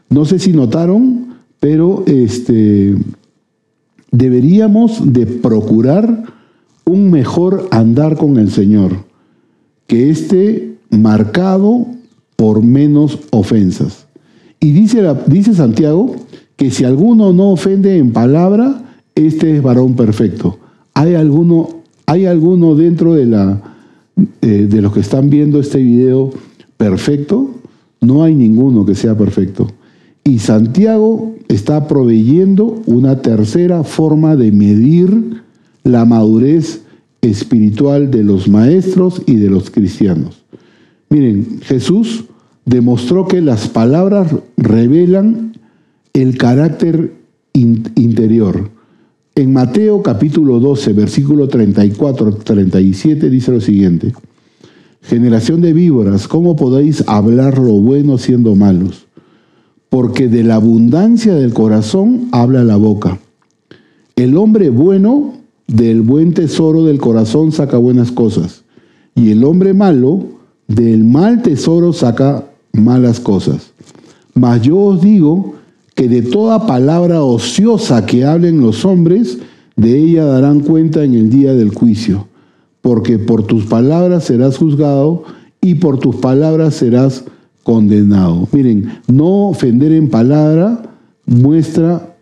No 0.10 0.26
sé 0.26 0.40
si 0.40 0.52
notaron, 0.52 1.36
pero 1.62 2.04
este, 2.06 2.96
deberíamos 4.12 5.14
de 5.14 5.26
procurar 5.26 6.24
un 6.86 7.10
mejor 7.10 7.68
andar 7.72 8.18
con 8.18 8.38
el 8.38 8.52
Señor, 8.52 9.06
que 9.88 10.10
esté 10.10 10.76
marcado 10.90 11.88
por 12.36 12.64
menos 12.64 13.20
ofensas. 13.32 14.08
Y 14.60 14.72
dice, 14.72 15.04
dice 15.28 15.54
Santiago 15.54 16.16
que 16.56 16.72
si 16.72 16.86
alguno 16.86 17.34
no 17.34 17.52
ofende 17.52 17.98
en 17.98 18.12
palabra, 18.12 18.82
este 19.14 19.56
es 19.56 19.62
varón 19.62 19.96
perfecto. 19.96 20.58
¿Hay 20.94 21.16
alguno, 21.16 21.82
hay 22.06 22.26
alguno 22.26 22.76
dentro 22.76 23.14
de, 23.14 23.26
la, 23.26 23.62
eh, 24.42 24.68
de 24.70 24.82
los 24.82 24.94
que 24.94 25.02
están 25.02 25.30
viendo 25.30 25.60
este 25.60 25.80
video 25.80 26.32
perfecto? 26.78 27.52
No 28.02 28.24
hay 28.24 28.34
ninguno 28.34 28.86
que 28.86 28.96
sea 28.96 29.18
perfecto. 29.18 29.68
Y 30.24 30.40
Santiago 30.40 31.36
está 31.48 31.88
proveyendo 31.88 32.82
una 32.88 33.22
tercera 33.22 33.84
forma 33.84 34.36
de 34.36 34.52
medir 34.52 35.44
la 35.84 36.06
madurez 36.06 36.82
espiritual 37.26 38.12
de 38.12 38.24
los 38.24 38.48
maestros 38.48 39.22
y 39.26 39.36
de 39.36 39.50
los 39.50 39.70
cristianos. 39.70 40.44
Miren, 41.10 41.60
Jesús 41.62 42.26
demostró 42.66 43.28
que 43.28 43.42
las 43.42 43.68
palabras 43.68 44.34
revelan 44.58 45.54
el 46.14 46.38
carácter 46.38 47.14
interior. 47.54 48.70
En 49.36 49.54
Mateo 49.54 50.02
capítulo 50.02 50.60
12, 50.60 50.94
versículo 50.94 51.50
34-37 51.50 53.30
dice 53.30 53.52
lo 53.52 53.62
siguiente. 53.62 54.14
Generación 55.02 55.62
de 55.62 55.74
víboras, 55.74 56.28
¿cómo 56.28 56.56
podéis 56.56 57.04
hablar 57.08 57.60
lo 57.60 57.74
bueno 57.74 58.18
siendo 58.18 58.56
malos? 58.56 59.06
porque 59.96 60.28
de 60.28 60.44
la 60.44 60.56
abundancia 60.56 61.36
del 61.36 61.54
corazón 61.54 62.28
habla 62.34 62.66
la 62.66 62.76
boca. 62.76 63.18
El 64.18 64.36
hombre 64.36 64.70
bueno 64.70 65.35
del 65.68 66.02
buen 66.02 66.34
tesoro 66.34 66.84
del 66.84 67.00
corazón 67.00 67.52
saca 67.52 67.78
buenas 67.78 68.12
cosas, 68.12 68.64
y 69.16 69.32
el 69.32 69.44
hombre 69.44 69.74
malo 69.74 70.26
del 70.68 71.04
mal 71.04 71.42
tesoro 71.42 71.94
saca 71.94 72.46
malas 72.74 73.20
cosas. 73.20 73.72
Mas 74.34 74.62
yo 74.62 74.78
os 74.78 75.02
digo 75.02 75.56
que 75.96 76.10
de 76.10 76.22
toda 76.22 76.68
palabra 76.68 77.24
ociosa 77.24 78.06
que 78.06 78.26
hablen 78.26 78.62
los 78.62 78.84
hombres, 78.86 79.40
de 79.76 79.98
ella 79.98 80.26
darán 80.26 80.62
cuenta 80.62 81.04
en 81.04 81.14
el 81.14 81.30
día 81.30 81.54
del 81.54 81.70
juicio, 81.70 82.28
porque 82.82 83.18
por 83.18 83.44
tus 83.44 83.66
palabras 83.66 84.26
serás 84.26 84.58
juzgado 84.58 85.24
y 85.62 85.76
por 85.76 86.00
tus 86.00 86.18
palabras 86.18 86.76
serás 86.76 87.24
condenado. 87.64 88.48
Miren, 88.52 89.00
no 89.08 89.48
ofender 89.50 89.92
en 89.92 90.10
palabra 90.10 90.84
muestra 91.26 92.15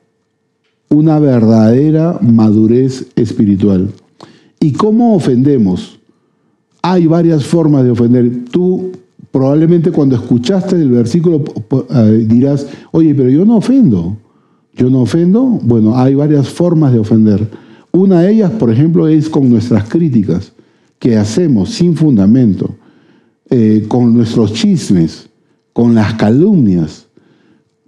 una 0.93 1.19
verdadera 1.19 2.19
madurez 2.21 3.07
espiritual. 3.15 3.89
¿Y 4.59 4.71
cómo 4.73 5.15
ofendemos? 5.15 5.99
Hay 6.81 7.07
varias 7.07 7.43
formas 7.43 7.83
de 7.83 7.91
ofender. 7.91 8.45
Tú 8.51 8.91
probablemente 9.31 9.91
cuando 9.91 10.15
escuchaste 10.15 10.75
el 10.75 10.89
versículo 10.89 11.43
eh, 11.89 12.25
dirás, 12.27 12.67
oye, 12.91 13.15
pero 13.15 13.29
yo 13.29 13.43
no 13.43 13.57
ofendo. 13.57 14.17
Yo 14.75 14.89
no 14.89 15.01
ofendo. 15.01 15.43
Bueno, 15.63 15.97
hay 15.97 16.13
varias 16.13 16.47
formas 16.49 16.93
de 16.93 16.99
ofender. 16.99 17.49
Una 17.91 18.21
de 18.21 18.31
ellas, 18.31 18.51
por 18.51 18.71
ejemplo, 18.71 19.07
es 19.07 19.29
con 19.29 19.49
nuestras 19.49 19.89
críticas 19.89 20.53
que 20.99 21.17
hacemos 21.17 21.69
sin 21.69 21.95
fundamento, 21.95 22.75
eh, 23.49 23.85
con 23.87 24.13
nuestros 24.13 24.53
chismes, 24.53 25.29
con 25.73 25.95
las 25.95 26.13
calumnias, 26.13 27.07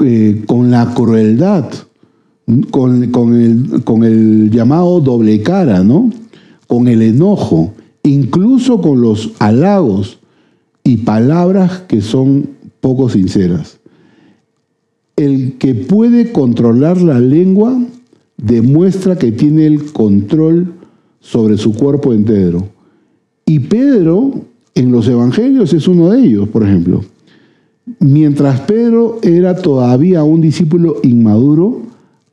eh, 0.03 0.43
con 0.45 0.69
la 0.69 0.93
crueldad, 0.93 1.65
con, 2.69 3.03
el, 3.03 3.11
con, 3.83 4.03
el, 4.03 4.51
llamado 4.51 4.99
doble 5.01 5.41
cara, 5.41 5.83
¿no? 5.83 6.11
con 6.67 6.87
el 6.87 7.01
enojo, 7.01 7.73
incluso 8.03 8.81
con 8.81 9.01
los 9.01 9.33
halagos 9.39 10.19
y 10.83 10.97
palabras 10.97 11.81
que 11.87 12.01
son 12.01 12.49
poco 12.81 13.09
sinceras. 13.09 13.79
El 15.15 15.53
que 15.57 15.73
puede 15.73 16.31
controlar 16.31 17.01
la 17.01 17.19
lengua 17.19 17.79
demuestra 18.37 19.17
que 19.17 19.31
tiene 19.31 19.65
el 19.65 19.91
control 19.91 20.73
sobre 21.19 21.57
su 21.57 21.73
cuerpo 21.73 22.13
entero. 22.13 22.67
Y 23.45 23.59
Pedro 23.59 24.41
en 24.75 24.91
los 24.91 25.07
evangelios 25.07 25.73
es 25.73 25.87
uno 25.87 26.09
de 26.09 26.19
ellos, 26.19 26.49
por 26.49 26.63
ejemplo. 26.63 27.01
Mientras 27.99 28.61
Pedro 28.61 29.19
era 29.21 29.55
todavía 29.55 30.23
un 30.23 30.41
discípulo 30.41 30.97
inmaduro, 31.03 31.83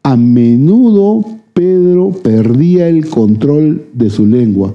a 0.03 0.17
menudo 0.17 1.25
Pedro 1.53 2.11
perdía 2.11 2.89
el 2.89 3.09
control 3.09 3.87
de 3.93 4.11
su 4.11 4.27
lengua 4.27 4.75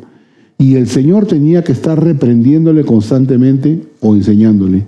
y 0.58 0.76
el 0.76 0.88
Señor 0.88 1.26
tenía 1.26 1.64
que 1.64 1.72
estar 1.72 2.04
reprendiéndole 2.04 2.84
constantemente 2.84 3.84
o 4.02 4.16
enseñándole. 4.16 4.86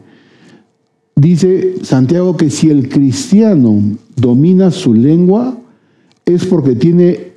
Dice 1.16 1.76
Santiago 1.84 2.38
que 2.38 2.50
si 2.50 2.70
el 2.70 2.90
cristiano 2.90 3.82
domina 4.16 4.72
su 4.72 4.94
lengua 4.94 5.58
es 6.26 6.46
porque 6.46 6.76
tiene 6.76 7.30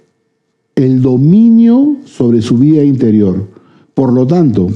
el 0.75 1.02
dominio 1.02 1.97
sobre 2.04 2.42
su 2.42 2.59
vida 2.59 2.85
interior. 2.85 3.49
Por 3.94 4.12
lo 4.12 4.26
tanto, 4.26 4.68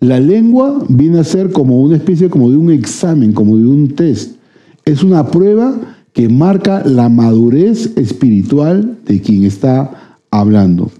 la 0.00 0.20
lengua 0.20 0.84
viene 0.88 1.20
a 1.20 1.24
ser 1.24 1.50
como 1.52 1.82
una 1.82 1.96
especie 1.96 2.28
como 2.28 2.50
de 2.50 2.56
un 2.56 2.70
examen, 2.70 3.32
como 3.32 3.56
de 3.56 3.66
un 3.66 3.88
test. 3.88 4.36
Es 4.84 5.02
una 5.02 5.28
prueba 5.28 6.01
que 6.12 6.28
marca 6.28 6.82
la 6.84 7.08
madurez 7.08 7.96
espiritual 7.96 8.98
de 9.06 9.20
quien 9.20 9.44
está 9.44 10.18
hablando. 10.30 10.90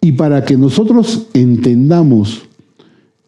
Y 0.00 0.12
para 0.12 0.44
que 0.44 0.56
nosotros 0.56 1.26
entendamos 1.34 2.42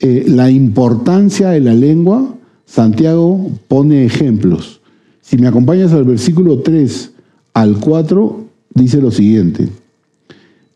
eh, 0.01 0.25
la 0.27 0.51
importancia 0.51 1.51
de 1.51 1.61
la 1.61 1.75
lengua, 1.75 2.35
Santiago 2.65 3.51
pone 3.69 4.05
ejemplos. 4.05 4.81
Si 5.21 5.37
me 5.37 5.47
acompañas 5.47 5.93
al 5.93 6.05
versículo 6.05 6.61
3 6.61 7.13
al 7.55 7.79
4, 7.79 8.45
dice 8.75 9.01
lo 9.01 9.11
siguiente. 9.11 9.69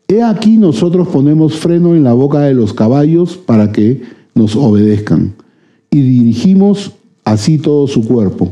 He 0.07 0.21
aquí 0.21 0.57
nosotros 0.57 1.07
ponemos 1.07 1.55
freno 1.55 1.95
en 1.95 2.03
la 2.03 2.13
boca 2.13 2.41
de 2.41 2.53
los 2.53 2.73
caballos 2.73 3.37
para 3.37 3.71
que 3.71 4.03
nos 4.35 4.55
obedezcan, 4.55 5.33
y 5.89 6.01
dirigimos 6.01 6.91
así 7.23 7.57
todo 7.57 7.87
su 7.87 8.05
cuerpo. 8.05 8.51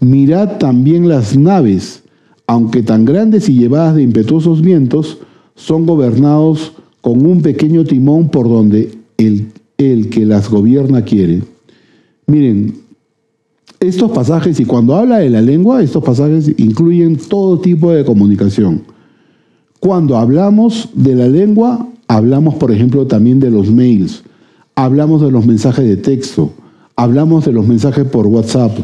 Mirad 0.00 0.58
también 0.58 1.08
las 1.08 1.36
naves, 1.36 2.02
aunque 2.46 2.82
tan 2.82 3.04
grandes 3.04 3.48
y 3.48 3.54
llevadas 3.54 3.96
de 3.96 4.02
impetuosos 4.02 4.60
vientos, 4.60 5.18
son 5.54 5.86
gobernados 5.86 6.72
con 7.00 7.24
un 7.24 7.40
pequeño 7.40 7.84
timón 7.84 8.28
por 8.28 8.48
donde 8.48 8.92
el, 9.16 9.52
el 9.78 10.10
que 10.10 10.26
las 10.26 10.50
gobierna 10.50 11.02
quiere. 11.02 11.42
Miren, 12.26 12.74
estos 13.80 14.10
pasajes, 14.10 14.58
y 14.58 14.64
cuando 14.64 14.96
habla 14.96 15.18
de 15.18 15.30
la 15.30 15.40
lengua, 15.40 15.82
estos 15.82 16.02
pasajes 16.02 16.50
incluyen 16.58 17.16
todo 17.16 17.60
tipo 17.60 17.92
de 17.92 18.04
comunicación. 18.04 18.82
Cuando 19.80 20.16
hablamos 20.16 20.88
de 20.94 21.14
la 21.14 21.28
lengua, 21.28 21.86
hablamos, 22.08 22.54
por 22.54 22.72
ejemplo, 22.72 23.06
también 23.06 23.38
de 23.38 23.50
los 23.50 23.70
mails, 23.70 24.24
hablamos 24.74 25.20
de 25.22 25.30
los 25.30 25.46
mensajes 25.46 25.86
de 25.86 25.96
texto, 25.96 26.52
hablamos 26.96 27.44
de 27.44 27.52
los 27.52 27.66
mensajes 27.66 28.04
por 28.06 28.26
WhatsApp, 28.26 28.78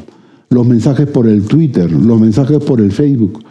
los 0.53 0.67
mensajes 0.67 1.07
por 1.09 1.27
el 1.27 1.43
Twitter, 1.43 1.91
los 1.91 2.21
mensajes 2.21 2.59
por 2.59 2.81
el 2.81 2.93
Facebook. 2.93 3.43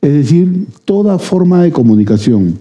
Es 0.00 0.12
decir, 0.12 0.66
toda 0.84 1.18
forma 1.18 1.62
de 1.62 1.72
comunicación. 1.72 2.58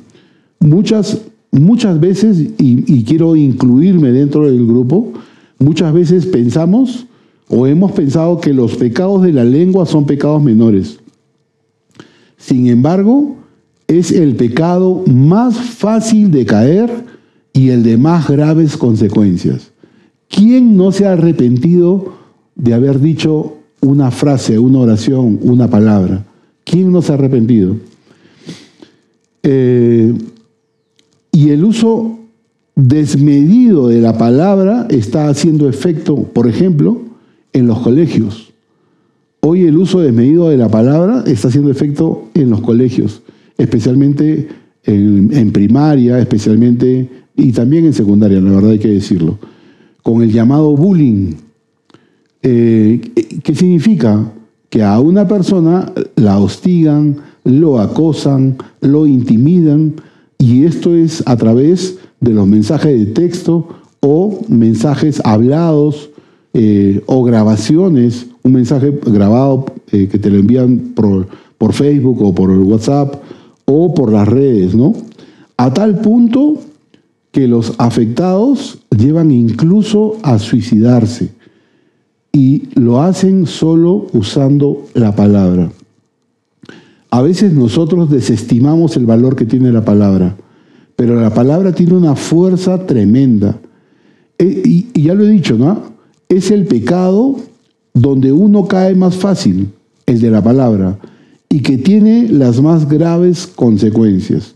Muchas, 0.59 1.21
muchas 1.51 1.99
veces, 1.99 2.39
y, 2.39 2.51
y 2.59 3.03
quiero 3.03 3.35
incluirme 3.35 4.11
dentro 4.11 4.45
del 4.45 4.65
grupo, 4.65 5.11
muchas 5.59 5.93
veces 5.93 6.25
pensamos 6.25 7.07
o 7.49 7.67
hemos 7.67 7.91
pensado 7.91 8.39
que 8.39 8.53
los 8.53 8.75
pecados 8.75 9.23
de 9.23 9.33
la 9.33 9.43
lengua 9.43 9.85
son 9.85 10.05
pecados 10.05 10.41
menores. 10.41 10.99
Sin 12.37 12.67
embargo, 12.67 13.35
es 13.87 14.11
el 14.11 14.35
pecado 14.35 15.03
más 15.05 15.57
fácil 15.57 16.31
de 16.31 16.45
caer 16.45 16.89
y 17.53 17.69
el 17.69 17.83
de 17.83 17.97
más 17.97 18.29
graves 18.29 18.77
consecuencias. 18.77 19.71
¿Quién 20.29 20.77
no 20.77 20.93
se 20.93 21.05
ha 21.05 21.13
arrepentido 21.13 22.13
de 22.55 22.73
haber 22.73 23.01
dicho 23.01 23.57
una 23.81 24.11
frase, 24.11 24.57
una 24.57 24.79
oración, 24.79 25.39
una 25.41 25.67
palabra? 25.67 26.25
¿Quién 26.63 26.91
no 26.91 27.01
se 27.01 27.11
ha 27.11 27.15
arrepentido? 27.15 27.75
Eh, 29.43 30.13
y 31.31 31.49
el 31.49 31.63
uso 31.63 32.19
desmedido 32.75 33.87
de 33.87 34.01
la 34.01 34.17
palabra 34.17 34.87
está 34.89 35.29
haciendo 35.29 35.67
efecto, 35.67 36.15
por 36.15 36.47
ejemplo, 36.47 37.01
en 37.53 37.67
los 37.67 37.79
colegios. 37.79 38.51
Hoy 39.41 39.63
el 39.63 39.77
uso 39.77 39.99
desmedido 40.01 40.49
de 40.49 40.57
la 40.57 40.69
palabra 40.69 41.23
está 41.25 41.47
haciendo 41.47 41.71
efecto 41.71 42.29
en 42.33 42.49
los 42.49 42.61
colegios, 42.61 43.21
especialmente 43.57 44.47
en, 44.83 45.51
primaria, 45.51 46.19
especialmente 46.19 47.09
y 47.35 47.51
también 47.51 47.85
en 47.85 47.93
secundaria, 47.93 48.39
la 48.39 48.51
verdad 48.51 48.71
hay 48.71 48.79
que 48.79 48.89
decirlo, 48.89 49.39
con 50.03 50.21
el 50.21 50.31
llamado 50.31 50.75
bullying. 50.75 51.33
Eh, 52.43 53.01
¿Qué 53.43 53.55
significa? 53.55 54.31
Que 54.69 54.83
a 54.83 54.99
una 54.99 55.27
persona 55.27 55.91
la 56.15 56.39
hostigan, 56.39 57.17
lo 57.43 57.79
acosan, 57.79 58.57
lo 58.79 59.05
intimidan, 59.05 59.95
y 60.37 60.65
esto 60.65 60.95
es 60.95 61.23
a 61.27 61.35
través 61.35 61.97
de 62.19 62.31
los 62.31 62.47
mensajes 62.47 62.97
de 62.97 63.05
texto 63.07 63.67
o 63.99 64.39
mensajes 64.47 65.21
hablados 65.23 66.09
eh, 66.53 67.01
o 67.05 67.23
grabaciones, 67.23 68.27
un 68.43 68.53
mensaje 68.53 68.91
grabado 69.05 69.65
eh, 69.91 70.07
que 70.07 70.17
te 70.17 70.29
lo 70.29 70.39
envían 70.39 70.93
por, 70.95 71.27
por, 71.57 71.73
Facebook 71.73 72.21
o 72.21 72.33
por 72.33 72.49
WhatsApp 72.49 73.21
o 73.65 73.93
por 73.93 74.11
las 74.11 74.27
redes, 74.27 74.73
¿no? 74.73 74.93
A 75.57 75.71
tal 75.73 75.99
punto 75.99 76.57
que 77.31 77.47
los 77.47 77.73
afectados 77.77 78.79
llevan 78.89 79.31
incluso 79.31 80.17
a 80.23 80.39
suicidarse 80.39 81.29
y 82.31 82.69
lo 82.75 83.01
hacen 83.01 83.45
solo 83.45 84.07
usando 84.13 84.87
la 84.93 85.15
palabra. 85.15 85.71
A 87.09 87.21
veces 87.21 87.53
nosotros 87.53 88.09
desestimamos 88.09 88.95
el 88.95 89.05
valor 89.05 89.35
que 89.35 89.45
tiene 89.45 89.71
la 89.71 89.83
palabra, 89.83 90.35
pero 90.95 91.19
la 91.19 91.33
palabra 91.33 91.73
tiene 91.73 91.93
una 91.93 92.15
fuerza 92.15 92.85
tremenda. 92.85 93.59
E, 94.37 94.45
y, 94.45 94.89
y 94.93 95.03
ya 95.03 95.13
lo 95.13 95.25
he 95.25 95.29
dicho, 95.29 95.57
¿no? 95.57 95.91
es 96.35 96.49
el 96.49 96.65
pecado 96.65 97.35
donde 97.93 98.31
uno 98.31 98.65
cae 98.65 98.95
más 98.95 99.15
fácil, 99.15 99.69
el 100.05 100.21
de 100.21 100.31
la 100.31 100.41
palabra, 100.41 100.97
y 101.49 101.61
que 101.61 101.77
tiene 101.77 102.29
las 102.29 102.61
más 102.61 102.87
graves 102.87 103.47
consecuencias. 103.47 104.55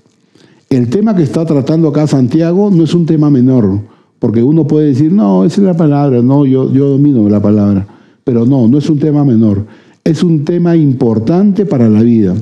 El 0.70 0.90
tema 0.90 1.16
que 1.16 1.24
está 1.24 1.46
tratando 1.46 1.90
acá 1.90 2.08
Santiago 2.08 2.72
no 2.72 2.86
es 2.86 2.94
un 2.94 3.06
tema 3.06 3.30
menor, 3.30 3.82
porque 4.20 4.42
uno 4.42 4.66
puede 4.66 4.88
decir, 4.88 5.12
no, 5.12 5.44
esa 5.46 5.62
es 5.62 5.68
la 5.68 5.76
palabra, 5.76 6.22
no, 6.22 6.46
yo, 6.46 6.72
yo 6.72 6.90
domino 6.90 7.28
la 7.30 7.42
palabra, 7.42 7.88
pero 8.24 8.46
no, 8.46 8.68
no 8.68 8.78
es 8.78 8.90
un 8.90 9.00
tema 9.00 9.24
menor, 9.24 9.66
es 10.04 10.24
un 10.24 10.46
tema 10.46 10.76
importante 10.76 11.66
para 11.66 11.90
la 11.90 12.02
vida. 12.02 12.36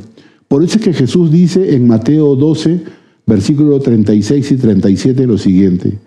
Por 0.47 0.63
eso 0.63 0.77
es 0.77 0.83
que 0.83 0.93
Jesús 0.93 1.31
dice 1.31 1.75
en 1.75 1.87
Mateo 1.87 2.35
12, 2.35 2.83
versículos 3.25 3.81
36 3.83 4.51
y 4.51 4.57
37 4.57 5.27
lo 5.27 5.37
siguiente. 5.37 5.97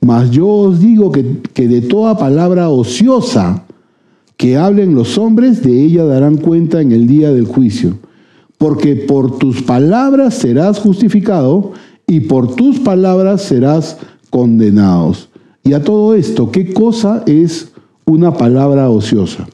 Mas 0.00 0.30
yo 0.30 0.46
os 0.46 0.80
digo 0.80 1.10
que, 1.10 1.38
que 1.54 1.68
de 1.68 1.80
toda 1.80 2.18
palabra 2.18 2.68
ociosa 2.68 3.64
que 4.36 4.56
hablen 4.56 4.94
los 4.94 5.16
hombres, 5.16 5.62
de 5.62 5.84
ella 5.84 6.04
darán 6.04 6.36
cuenta 6.36 6.80
en 6.80 6.92
el 6.92 7.06
día 7.06 7.32
del 7.32 7.46
juicio. 7.46 7.98
Porque 8.58 8.96
por 8.96 9.38
tus 9.38 9.62
palabras 9.62 10.34
serás 10.34 10.78
justificado 10.78 11.72
y 12.06 12.20
por 12.20 12.54
tus 12.54 12.80
palabras 12.80 13.42
serás 13.42 13.98
condenados. 14.34 15.28
Y 15.62 15.74
a 15.74 15.84
todo 15.84 16.12
esto, 16.16 16.50
¿qué 16.50 16.72
cosa 16.72 17.22
es 17.24 17.68
una 18.04 18.36
palabra 18.36 18.90
ociosa? 18.90 19.46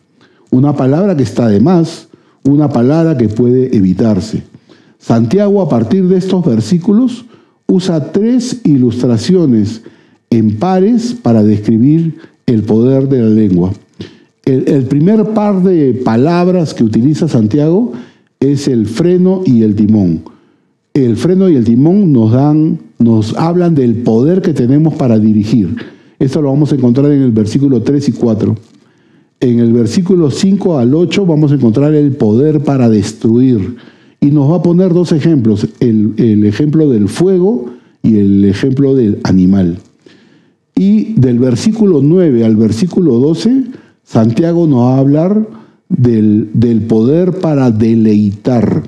Una 0.50 0.74
palabra 0.74 1.14
que 1.14 1.22
está 1.22 1.48
de 1.48 1.60
más, 1.60 2.08
una 2.44 2.70
palabra 2.70 3.18
que 3.18 3.28
puede 3.28 3.76
evitarse. 3.76 4.42
Santiago 4.98 5.60
a 5.60 5.68
partir 5.68 6.08
de 6.08 6.16
estos 6.16 6.42
versículos 6.46 7.26
usa 7.66 8.10
tres 8.10 8.62
ilustraciones 8.64 9.82
en 10.30 10.56
pares 10.58 11.12
para 11.12 11.42
describir 11.42 12.16
el 12.46 12.62
poder 12.62 13.06
de 13.06 13.18
la 13.20 13.28
lengua. 13.28 13.72
El, 14.46 14.84
primer 14.84 15.34
par 15.34 15.62
de 15.62 15.92
palabras 15.92 16.72
que 16.72 16.84
utiliza 16.84 17.28
Santiago 17.28 17.92
es 18.40 18.66
el 18.66 18.86
freno 18.86 19.42
y 19.44 19.62
el 19.62 19.74
timón. 19.74 20.22
El 20.94 21.16
freno 21.16 21.48
y 21.48 21.56
el 21.56 21.64
timón 21.64 22.12
nos 22.12 22.32
dan, 22.32 22.80
nos 22.98 23.36
hablan 23.36 23.74
del 23.74 23.96
poder 23.96 24.42
que 24.42 24.52
tenemos 24.52 24.94
para 24.94 25.18
dirigir. 25.18 25.76
Esto 26.18 26.42
lo 26.42 26.48
vamos 26.48 26.72
a 26.72 26.74
encontrar 26.74 27.10
en 27.12 27.22
el 27.22 27.32
versículo 27.32 27.82
3 27.82 28.08
y 28.08 28.12
4. 28.12 28.56
En 29.40 29.58
el 29.60 29.72
versículo 29.72 30.30
5 30.30 30.78
al 30.78 30.94
8 30.94 31.24
vamos 31.24 31.52
a 31.52 31.54
encontrar 31.54 31.94
el 31.94 32.12
poder 32.12 32.60
para 32.60 32.88
destruir. 32.88 33.76
Y 34.20 34.32
nos 34.32 34.50
va 34.50 34.56
a 34.56 34.62
poner 34.62 34.92
dos 34.92 35.12
ejemplos, 35.12 35.66
el 35.78 36.44
ejemplo 36.44 36.90
del 36.90 37.08
fuego 37.08 37.70
y 38.02 38.18
el 38.18 38.44
ejemplo 38.44 38.94
del 38.94 39.18
animal. 39.22 39.78
Y 40.74 41.14
del 41.14 41.38
versículo 41.38 42.00
9 42.02 42.44
al 42.44 42.56
versículo 42.56 43.18
12, 43.18 43.64
Santiago 44.02 44.66
nos 44.66 44.80
va 44.80 44.96
a 44.96 44.98
hablar 44.98 45.46
del, 45.88 46.50
del 46.54 46.80
poder 46.82 47.32
para 47.32 47.70
deleitar. 47.70 48.84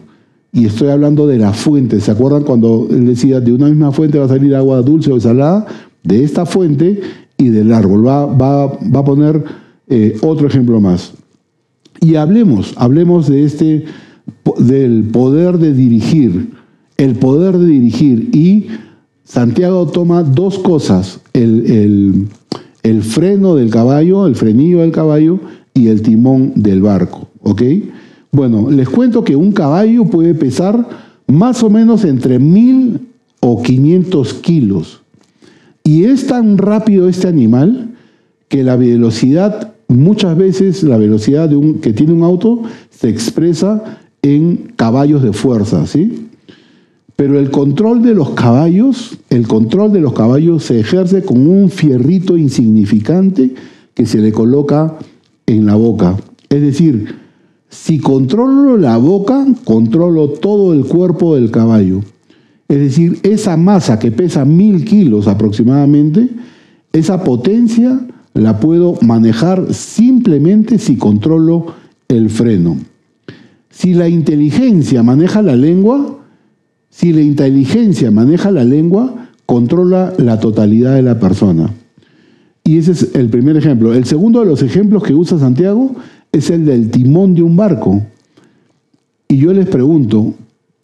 Y 0.53 0.67
estoy 0.67 0.89
hablando 0.89 1.27
de 1.27 1.39
la 1.39 1.53
fuente. 1.53 2.01
¿Se 2.01 2.11
acuerdan 2.11 2.45
cuando 2.45 2.87
él 2.91 3.07
decía, 3.07 3.41
de 3.41 3.53
una 3.53 3.69
misma 3.69 3.91
fuente 3.91 4.19
va 4.19 4.27
a 4.27 4.29
salir 4.29 4.55
agua 4.55 4.83
dulce 4.83 5.11
o 5.11 5.19
salada? 5.19 5.67
De 6.03 6.23
esta 6.23 6.45
fuente 6.45 7.01
y 7.39 7.49
del 7.49 7.73
árbol. 7.73 8.07
Va, 8.07 8.27
va, 8.27 8.67
va 8.67 9.01
a 9.01 9.05
poner 9.05 9.43
eh, 9.89 10.17
otro 10.23 10.47
ejemplo 10.47 10.81
más. 10.81 11.15
Y 12.01 12.17
hablemos, 12.17 12.75
hablemos 12.77 13.29
de 13.29 13.45
este, 13.45 13.85
del 14.59 15.05
poder 15.05 15.59
de 15.59 15.73
dirigir. 15.73 16.51
El 16.97 17.15
poder 17.15 17.59
de 17.59 17.67
dirigir. 17.67 18.31
Y 18.33 18.67
Santiago 19.25 19.87
toma 19.87 20.23
dos 20.23 20.59
cosas, 20.59 21.21
el, 21.33 22.29
freno 23.03 23.55
del 23.55 23.71
caballo, 23.71 24.27
el 24.27 24.35
frenillo 24.35 24.81
del 24.81 24.93
caballo 24.93 25.41
y 25.75 25.89
el 25.89 26.03
timón 26.03 26.53
del 26.57 26.83
barco. 26.83 27.29
¿Ok? 27.41 27.63
Bueno, 28.35 28.71
les 28.71 28.89
cuento 28.89 29.25
que 29.25 29.37
un 29.37 29.53
caballo 29.53 30.07
puede 30.07 30.35
pesar 30.35 30.89
más 31.27 31.63
o 31.63 31.69
menos 31.69 32.03
entre 32.07 32.39
mil 32.39 33.09
o 33.41 33.63
500 33.63 34.33
kilos. 34.35 35.03
Y 35.85 36.05
es 36.05 36.29
tan 36.29 36.57
rápido 36.57 37.11
este 37.11 37.29
animal 37.29 37.91
que 38.49 38.63
la 38.63 38.77
velocidad, 38.77 39.75
muchas 39.87 40.35
veces 40.39 40.83
la 40.83 40.97
velocidad 40.97 41.51
de 41.51 41.57
un, 41.57 41.81
que 41.81 41.93
tiene 41.93 42.15
un 42.15 42.23
auto 42.23 42.63
se 42.89 43.11
expresa 43.11 43.99
en 44.23 44.73
caballos 44.77 45.23
de 45.23 45.35
fuerza, 45.35 45.87
¿sí? 45.87 46.29
Pero 47.17 47.39
el 47.39 47.51
control 47.51 48.03
de 48.03 48.15
los 48.15 48.31
caballos, 48.31 49.19
el 49.29 49.47
control 49.47 49.93
de 49.93 50.01
los 50.01 50.15
caballos 50.15 50.65
se 50.65 50.81
ejerce 50.81 51.23
con 51.23 51.47
un 51.47 51.69
fierrito 51.69 52.39
insignificante 52.39 53.53
que 53.93 54.07
se 54.07 54.19
le 54.19 54.33
coloca 54.33 54.97
en 55.45 55.67
la 55.67 55.75
boca. 55.75 56.17
Es 56.49 56.63
decir, 56.63 57.22
si 57.73 57.99
controlo 57.99 58.77
la 58.77 58.99
boca, 58.99 59.47
controlo 59.65 60.29
todo 60.29 60.75
el 60.75 60.85
cuerpo 60.85 61.37
del 61.37 61.51
caballo. 61.51 62.03
Es 62.69 62.79
decir, 62.79 63.19
esa 63.23 63.57
masa 63.57 63.99
que 63.99 64.13
pesa 64.13 64.45
mil 64.45 64.85
kilos 64.85 65.27
aproximadamente, 65.27 66.29
esa 66.93 67.25
potencia 67.25 67.99
la 68.35 68.61
puedo 68.61 68.99
manejar 69.01 69.73
simplemente 69.73 70.79
si 70.79 70.97
controlo 70.97 71.67
el 72.09 72.29
freno. 72.29 72.77
Si 73.71 73.95
la 73.95 74.07
inteligencia 74.07 75.03
maneja 75.03 75.41
la 75.41 75.57
lengua, 75.57 76.19
si 76.91 77.15
la 77.15 77.23
inteligencia 77.23 78.11
maneja 78.11 78.51
la 78.51 78.65
lengua, 78.65 79.31
controla 79.47 80.13
la 80.19 80.39
totalidad 80.39 80.95
de 80.95 81.03
la 81.03 81.19
persona. 81.19 81.71
Y 82.65 82.77
ese 82.77 82.93
es 82.93 83.15
el 83.15 83.31
primer 83.31 83.57
ejemplo. 83.57 83.95
El 83.95 84.05
segundo 84.05 84.41
de 84.41 84.47
los 84.47 84.63
ejemplos 84.63 85.03
que 85.03 85.15
usa 85.15 85.39
Santiago 85.39 85.97
es 86.33 86.49
el 86.49 86.65
del 86.65 86.91
timón 86.91 87.35
de 87.35 87.43
un 87.43 87.57
barco. 87.57 88.03
Y 89.29 89.37
yo 89.37 89.53
les 89.53 89.67
pregunto, 89.67 90.35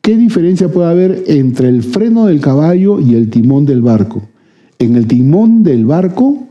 ¿qué 0.03 0.17
diferencia 0.17 0.71
puede 0.71 0.91
haber 0.91 1.25
entre 1.27 1.69
el 1.69 1.83
freno 1.83 2.27
del 2.27 2.41
caballo 2.41 3.01
y 3.01 3.15
el 3.15 3.31
timón 3.31 3.65
del 3.65 3.81
barco? 3.81 4.23
En 4.79 4.95
el 4.95 5.07
timón 5.07 5.63
del 5.63 5.87
barco 5.87 6.47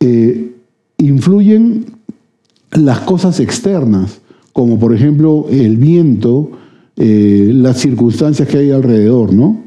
eh, 0.00 0.52
influyen 0.98 1.84
las 2.72 3.00
cosas 3.00 3.38
externas, 3.38 4.20
como 4.52 4.78
por 4.78 4.94
ejemplo 4.94 5.46
el 5.50 5.76
viento, 5.76 6.50
eh, 6.96 7.50
las 7.54 7.78
circunstancias 7.78 8.48
que 8.48 8.58
hay 8.58 8.70
alrededor, 8.70 9.32
¿no? 9.32 9.62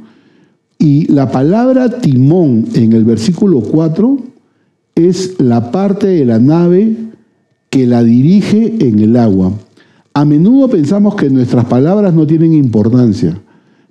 Y 0.78 1.12
la 1.12 1.32
palabra 1.32 2.02
timón 2.02 2.66
en 2.74 2.94
el 2.94 3.06
versículo 3.06 3.62
4 3.62 4.18
es 4.96 5.40
la 5.40 5.72
parte 5.72 6.08
de 6.08 6.26
la 6.26 6.40
nave 6.40 6.96
que 7.76 7.86
la 7.86 8.06
dirige 8.06 8.74
en 8.80 9.00
el 9.00 9.18
agua. 9.18 9.52
A 10.14 10.24
menudo 10.24 10.70
pensamos 10.70 11.16
que 11.16 11.30
nuestras 11.30 11.66
palabras 11.66 12.14
no 12.14 12.26
tienen 12.26 12.54
importancia, 12.54 13.38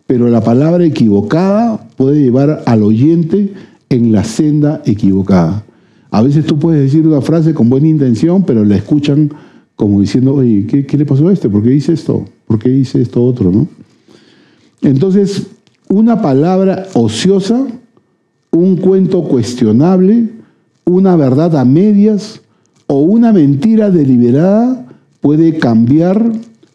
pero 0.06 0.30
la 0.30 0.42
palabra 0.42 0.86
equivocada 0.86 1.86
puede 1.94 2.22
llevar 2.22 2.62
al 2.64 2.82
oyente 2.82 3.52
en 3.90 4.10
la 4.10 4.24
senda 4.24 4.80
equivocada. 4.86 5.66
A 6.10 6.22
veces 6.22 6.46
tú 6.46 6.58
puedes 6.58 6.80
decir 6.80 7.06
una 7.06 7.20
frase 7.20 7.52
con 7.52 7.68
buena 7.68 7.86
intención, 7.86 8.44
pero 8.44 8.64
la 8.64 8.76
escuchan 8.76 9.30
como 9.76 10.00
diciendo, 10.00 10.32
oye, 10.32 10.66
¿qué, 10.66 10.96
le 10.96 11.04
pasó 11.04 11.28
a 11.28 11.34
este? 11.34 11.50
¿Por 11.50 11.62
qué 11.62 11.68
dice 11.68 11.92
esto? 11.92 12.24
¿Por 12.46 12.58
qué 12.58 12.70
dice 12.70 13.02
esto 13.02 13.22
otro? 13.22 13.52
¿no? 13.52 13.68
Entonces, 14.80 15.48
una 15.90 16.22
palabra 16.22 16.86
ociosa, 16.94 17.66
un 18.50 18.76
cuento 18.78 19.24
cuestionable, 19.24 20.30
una 20.86 21.16
verdad 21.16 21.54
a 21.58 21.66
medias 21.66 22.40
o 22.86 22.98
una 22.98 23.32
mentira 23.32 23.90
deliberada 23.90 24.86
puede 25.20 25.58
cambiar 25.58 26.32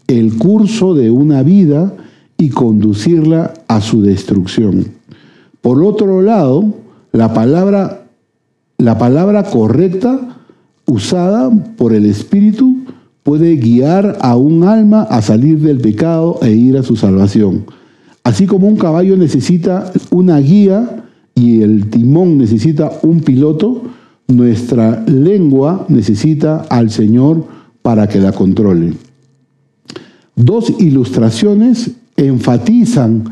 el 0.08 0.38
curso 0.38 0.95
de 0.95 1.12
una 1.12 1.43
vida 1.43 1.93
y 2.38 2.50
conducirla 2.50 3.54
a 3.67 3.82
su 3.82 4.02
destrucción. 4.02 4.88
Por 5.62 5.84
otro 5.84 6.22
lado, 6.22 6.74
la 7.12 7.34
palabra, 7.34 8.06
la 8.78 8.98
palabra 8.98 9.43
correcta 9.43 10.38
usada 10.86 11.52
por 11.78 11.93
el 11.93 12.06
Espíritu 12.06 12.78
puede 13.24 13.58
guiar 13.58 14.17
a 14.22 14.36
un 14.38 14.63
alma 14.63 15.04
a 15.04 15.22
salir 15.22 15.60
del 15.60 15.80
pecado 15.80 16.39
e 16.41 16.52
ir 16.52 16.78
a 16.78 16.84
su 16.84 16.95
salvación. 16.95 17.65
Así 18.24 18.48
como 18.48 18.67
un 18.67 18.78
caballo 18.78 19.17
necesita 19.17 19.91
una 20.10 20.39
guía 20.39 21.06
y 21.36 21.62
el 21.62 21.89
timón 21.89 22.38
necesita 22.38 22.91
un 23.04 23.22
piloto, 23.22 23.84
nuestra 24.30 25.04
lengua 25.06 25.86
necesita 25.89 26.62
al 26.70 26.92
Señor 26.92 27.46
para 27.82 28.08
que 28.08 28.20
la 28.20 28.32
controle. 28.32 28.94
Dos 30.36 30.74
ilustraciones 30.80 31.92
enfatizan 32.15 33.26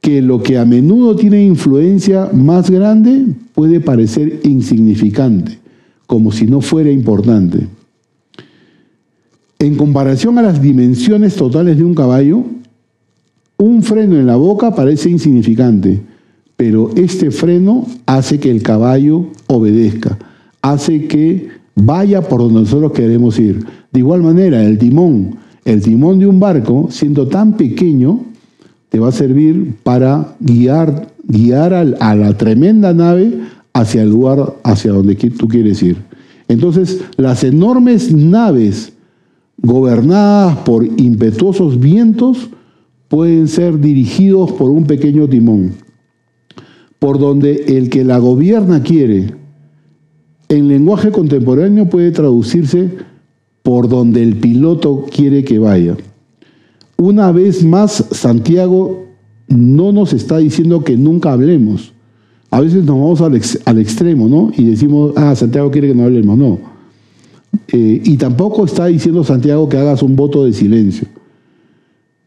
que 0.00 0.22
lo 0.22 0.42
que 0.42 0.56
a 0.56 0.64
menudo 0.64 1.16
tiene 1.16 1.44
influencia 1.44 2.30
más 2.32 2.70
grande 2.70 3.26
puede 3.54 3.80
parecer 3.80 4.40
insignificante, 4.44 5.58
como 6.06 6.32
si 6.32 6.46
no 6.46 6.60
fuera 6.60 6.90
importante. 6.90 7.66
En 9.58 9.74
comparación 9.74 10.38
a 10.38 10.42
las 10.42 10.62
dimensiones 10.62 11.34
totales 11.34 11.76
de 11.76 11.84
un 11.84 11.94
caballo, 11.94 12.44
un 13.58 13.82
freno 13.82 14.16
en 14.16 14.26
la 14.26 14.36
boca 14.36 14.74
parece 14.74 15.10
insignificante, 15.10 16.00
pero 16.58 16.90
este 16.96 17.30
freno 17.30 17.86
hace 18.04 18.40
que 18.40 18.50
el 18.50 18.64
caballo 18.64 19.26
obedezca, 19.46 20.18
hace 20.60 21.06
que 21.06 21.50
vaya 21.76 22.20
por 22.20 22.40
donde 22.40 22.62
nosotros 22.62 22.90
queremos 22.90 23.38
ir. 23.38 23.64
De 23.92 24.00
igual 24.00 24.24
manera, 24.24 24.64
el 24.64 24.76
timón, 24.76 25.36
el 25.64 25.80
timón 25.80 26.18
de 26.18 26.26
un 26.26 26.40
barco, 26.40 26.88
siendo 26.90 27.28
tan 27.28 27.56
pequeño, 27.56 28.24
te 28.88 28.98
va 28.98 29.10
a 29.10 29.12
servir 29.12 29.76
para 29.84 30.34
guiar, 30.40 31.12
guiar 31.28 31.74
a 31.74 32.16
la 32.16 32.36
tremenda 32.36 32.92
nave 32.92 33.38
hacia 33.72 34.02
el 34.02 34.10
lugar 34.10 34.56
hacia 34.64 34.90
donde 34.90 35.14
tú 35.14 35.46
quieres 35.46 35.80
ir. 35.80 35.98
Entonces, 36.48 37.02
las 37.16 37.44
enormes 37.44 38.12
naves 38.12 38.94
gobernadas 39.62 40.56
por 40.58 40.84
impetuosos 40.84 41.78
vientos 41.78 42.50
pueden 43.06 43.46
ser 43.46 43.78
dirigidos 43.78 44.50
por 44.50 44.72
un 44.72 44.86
pequeño 44.86 45.28
timón 45.28 45.86
por 46.98 47.18
donde 47.18 47.64
el 47.76 47.90
que 47.90 48.04
la 48.04 48.18
gobierna 48.18 48.82
quiere. 48.82 49.34
En 50.48 50.68
lenguaje 50.68 51.10
contemporáneo 51.10 51.88
puede 51.88 52.10
traducirse 52.10 52.90
por 53.62 53.88
donde 53.88 54.22
el 54.22 54.36
piloto 54.36 55.04
quiere 55.14 55.44
que 55.44 55.58
vaya. 55.58 55.96
Una 56.96 57.30
vez 57.32 57.64
más, 57.64 58.04
Santiago 58.10 59.06
no 59.46 59.92
nos 59.92 60.12
está 60.12 60.38
diciendo 60.38 60.82
que 60.82 60.96
nunca 60.96 61.32
hablemos. 61.32 61.92
A 62.50 62.60
veces 62.60 62.84
nos 62.84 62.96
vamos 62.96 63.20
al, 63.20 63.78
extremo, 63.78 64.26
¿no? 64.26 64.50
Y 64.56 64.64
decimos, 64.64 65.12
ah, 65.16 65.34
Santiago 65.36 65.70
quiere 65.70 65.88
que 65.88 65.94
no 65.94 66.04
hablemos. 66.04 66.38
No. 66.38 66.58
Eh, 67.68 68.02
y 68.04 68.16
tampoco 68.16 68.64
está 68.64 68.86
diciendo 68.86 69.22
Santiago 69.22 69.68
que 69.68 69.76
hagas 69.76 70.02
un 70.02 70.16
voto 70.16 70.44
de 70.44 70.52
silencio. 70.52 71.06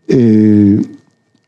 Eh, 0.07 0.81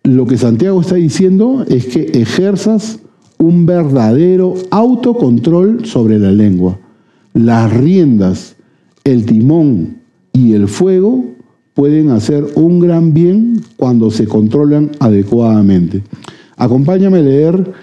lo 0.04 0.26
que 0.26 0.38
Santiago 0.38 0.82
está 0.82 0.96
diciendo 0.96 1.66
es 1.68 1.86
que 1.86 2.02
ejerzas 2.14 3.00
un 3.38 3.66
verdadero 3.66 4.56
autocontrol 4.72 5.86
sobre 5.86 6.20
la 6.20 6.32
lengua. 6.32 6.80
Las 7.34 7.74
riendas, 7.74 8.56
el 9.04 9.26
timón 9.26 9.98
y 10.32 10.54
el 10.54 10.68
fuego 10.68 11.26
pueden 11.74 12.10
hacer 12.12 12.46
un 12.56 12.80
gran 12.80 13.14
bien 13.14 13.62
cuando 13.78 14.12
se 14.12 14.28
controlan 14.28 14.92
adecuadamente. 15.00 16.04
Acompáñame 16.58 17.20
a 17.20 17.24
leer 17.24 17.74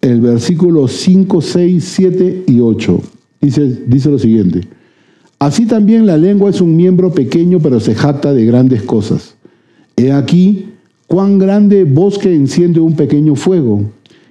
el 0.00 0.20
versículo 0.20 0.88
5, 0.88 1.40
6, 1.40 1.84
7 1.84 2.44
y 2.46 2.60
8. 2.60 3.00
Dice, 3.40 3.82
dice 3.86 4.10
lo 4.10 4.18
siguiente. 4.18 4.60
Así 5.38 5.64
también 5.66 6.06
la 6.06 6.18
lengua 6.18 6.50
es 6.50 6.60
un 6.60 6.76
miembro 6.76 7.12
pequeño, 7.12 7.60
pero 7.60 7.80
se 7.80 7.94
jacta 7.94 8.34
de 8.34 8.44
grandes 8.44 8.82
cosas. 8.82 9.36
He 9.96 10.12
aquí 10.12 10.66
cuán 11.06 11.38
grande 11.38 11.84
bosque 11.84 12.34
enciende 12.34 12.80
un 12.80 12.94
pequeño 12.94 13.34
fuego 13.34 13.90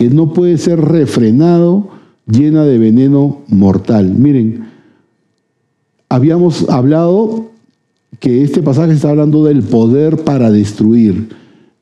que 0.00 0.08
no 0.08 0.32
puede 0.32 0.56
ser 0.56 0.80
refrenado, 0.80 1.90
llena 2.26 2.64
de 2.64 2.78
veneno 2.78 3.42
mortal. 3.48 4.14
Miren, 4.16 4.64
habíamos 6.08 6.70
hablado 6.70 7.50
que 8.18 8.42
este 8.42 8.62
pasaje 8.62 8.94
está 8.94 9.10
hablando 9.10 9.44
del 9.44 9.62
poder 9.62 10.24
para 10.24 10.50
destruir. 10.50 11.28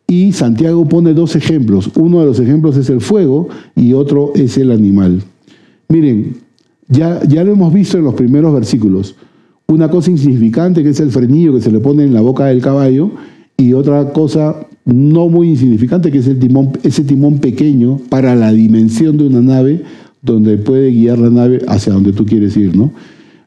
Y 0.09 0.33
Santiago 0.33 0.89
pone 0.89 1.15
dos 1.15 1.37
ejemplos. 1.37 1.93
Uno 1.95 2.19
de 2.19 2.27
los 2.27 2.41
ejemplos 2.41 2.77
es 2.77 2.91
el 2.91 3.01
fuego 3.01 3.51
y 3.77 3.93
otro 3.93 4.33
es 4.35 4.59
el 4.59 4.73
animal. 4.73 5.23
Miren, 5.89 6.39
ya, 6.89 7.23
ya 7.23 7.45
lo 7.45 7.53
hemos 7.53 7.73
visto 7.73 7.99
en 7.99 8.05
los 8.05 8.15
primeros 8.15 8.53
versículos. 8.53 9.15
Una 9.69 9.89
cosa 9.89 10.11
insignificante 10.11 10.83
que 10.83 10.89
es 10.89 10.99
el 10.99 11.13
frenillo 11.13 11.55
que 11.55 11.61
se 11.61 11.71
le 11.71 11.79
pone 11.79 12.03
en 12.03 12.15
la 12.15 12.21
boca 12.21 12.47
del 12.47 12.63
caballo 12.63 13.13
y 13.57 13.75
otra 13.75 14.13
cosa 14.13 14.67
no 14.89 15.29
muy 15.29 15.51
insignificante, 15.51 16.11
que 16.11 16.19
es 16.19 16.27
el 16.27 16.39
timón, 16.39 16.71
ese 16.83 17.05
timón 17.05 17.41
pequeño 17.41 18.01
para 18.09 18.35
la 18.35 18.53
dimensión 18.53 19.19
de 19.19 19.27
una 19.27 19.43
nave 19.43 19.83
donde 20.23 20.57
puede 20.57 20.91
guiar 20.91 21.19
la 21.19 21.29
nave 21.29 21.61
hacia 21.69 21.93
donde 21.93 22.15
tú 22.15 22.25
quieres 22.25 22.57
ir, 22.57 22.75
¿no? 22.75 22.91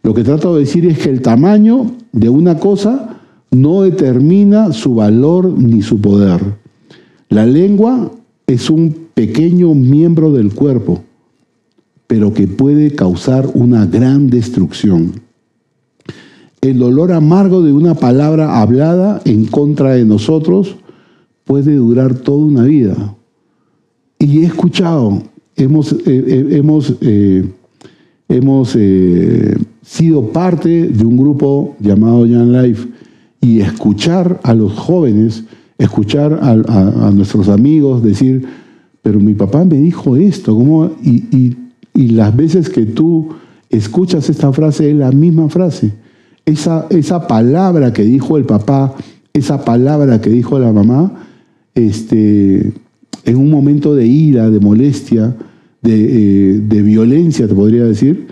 Lo 0.03 0.13
que 0.13 0.23
trato 0.23 0.53
de 0.53 0.61
decir 0.61 0.85
es 0.85 0.99
que 0.99 1.09
el 1.09 1.21
tamaño 1.21 1.93
de 2.11 2.29
una 2.29 2.59
cosa 2.59 3.17
no 3.49 3.81
determina 3.81 4.71
su 4.71 4.93
valor 4.93 5.51
ni 5.57 5.81
su 5.81 5.99
poder. 5.99 6.41
La 7.29 7.47
lengua 7.47 8.11
es 8.45 8.69
un 8.69 9.07
pequeño 9.15 9.73
miembro 9.73 10.31
del 10.31 10.53
cuerpo, 10.53 11.01
pero 12.05 12.35
que 12.35 12.47
puede 12.47 12.91
causar 12.91 13.49
una 13.55 13.87
gran 13.87 14.29
destrucción. 14.29 15.13
El 16.61 16.77
dolor 16.77 17.11
amargo 17.11 17.63
de 17.63 17.73
una 17.73 17.95
palabra 17.95 18.61
hablada 18.61 19.21
en 19.25 19.45
contra 19.45 19.93
de 19.93 20.05
nosotros 20.05 20.75
puede 21.51 21.75
durar 21.75 22.13
toda 22.13 22.45
una 22.45 22.63
vida. 22.63 23.13
Y 24.17 24.39
he 24.39 24.45
escuchado, 24.45 25.21
hemos, 25.57 25.91
eh, 25.91 25.99
eh, 26.05 26.47
hemos, 26.51 26.95
eh, 27.01 27.43
hemos 28.29 28.77
sido 29.81 30.27
parte 30.31 30.87
de 30.87 31.05
un 31.05 31.17
grupo 31.17 31.75
llamado 31.81 32.25
Young 32.25 32.51
Life 32.53 32.87
y 33.41 33.59
escuchar 33.59 34.39
a 34.43 34.53
los 34.53 34.71
jóvenes, 34.71 35.43
escuchar 35.77 36.39
a, 36.41 37.11
nuestros 37.11 37.49
amigos 37.49 38.01
decir, 38.01 38.47
pero 39.01 39.19
mi 39.19 39.33
papá 39.33 39.65
me 39.65 39.75
dijo 39.75 40.15
esto, 40.15 40.55
¿cómo? 40.55 40.91
Y, 41.03 41.57
y, 41.93 42.07
las 42.11 42.33
veces 42.33 42.69
que 42.69 42.85
tú 42.85 43.27
escuchas 43.69 44.29
esta 44.29 44.53
frase 44.53 44.89
es 44.89 44.95
la 44.95 45.11
misma 45.11 45.49
frase. 45.49 45.91
Esa, 46.45 46.87
esa 46.89 47.27
palabra 47.27 47.91
que 47.91 48.03
dijo 48.03 48.37
el 48.37 48.45
papá, 48.45 48.95
esa 49.33 49.65
palabra 49.65 50.21
que 50.21 50.29
dijo 50.29 50.57
la 50.57 50.71
mamá, 50.71 51.27
este, 51.75 52.73
en 53.25 53.37
un 53.37 53.49
momento 53.49 53.95
de 53.95 54.05
ira, 54.05 54.49
de 54.49 54.59
molestia, 54.59 55.35
de, 55.81 56.55
eh, 56.57 56.81
violencia, 56.81 57.47
te 57.47 57.55
podría 57.55 57.85
decir, 57.85 58.27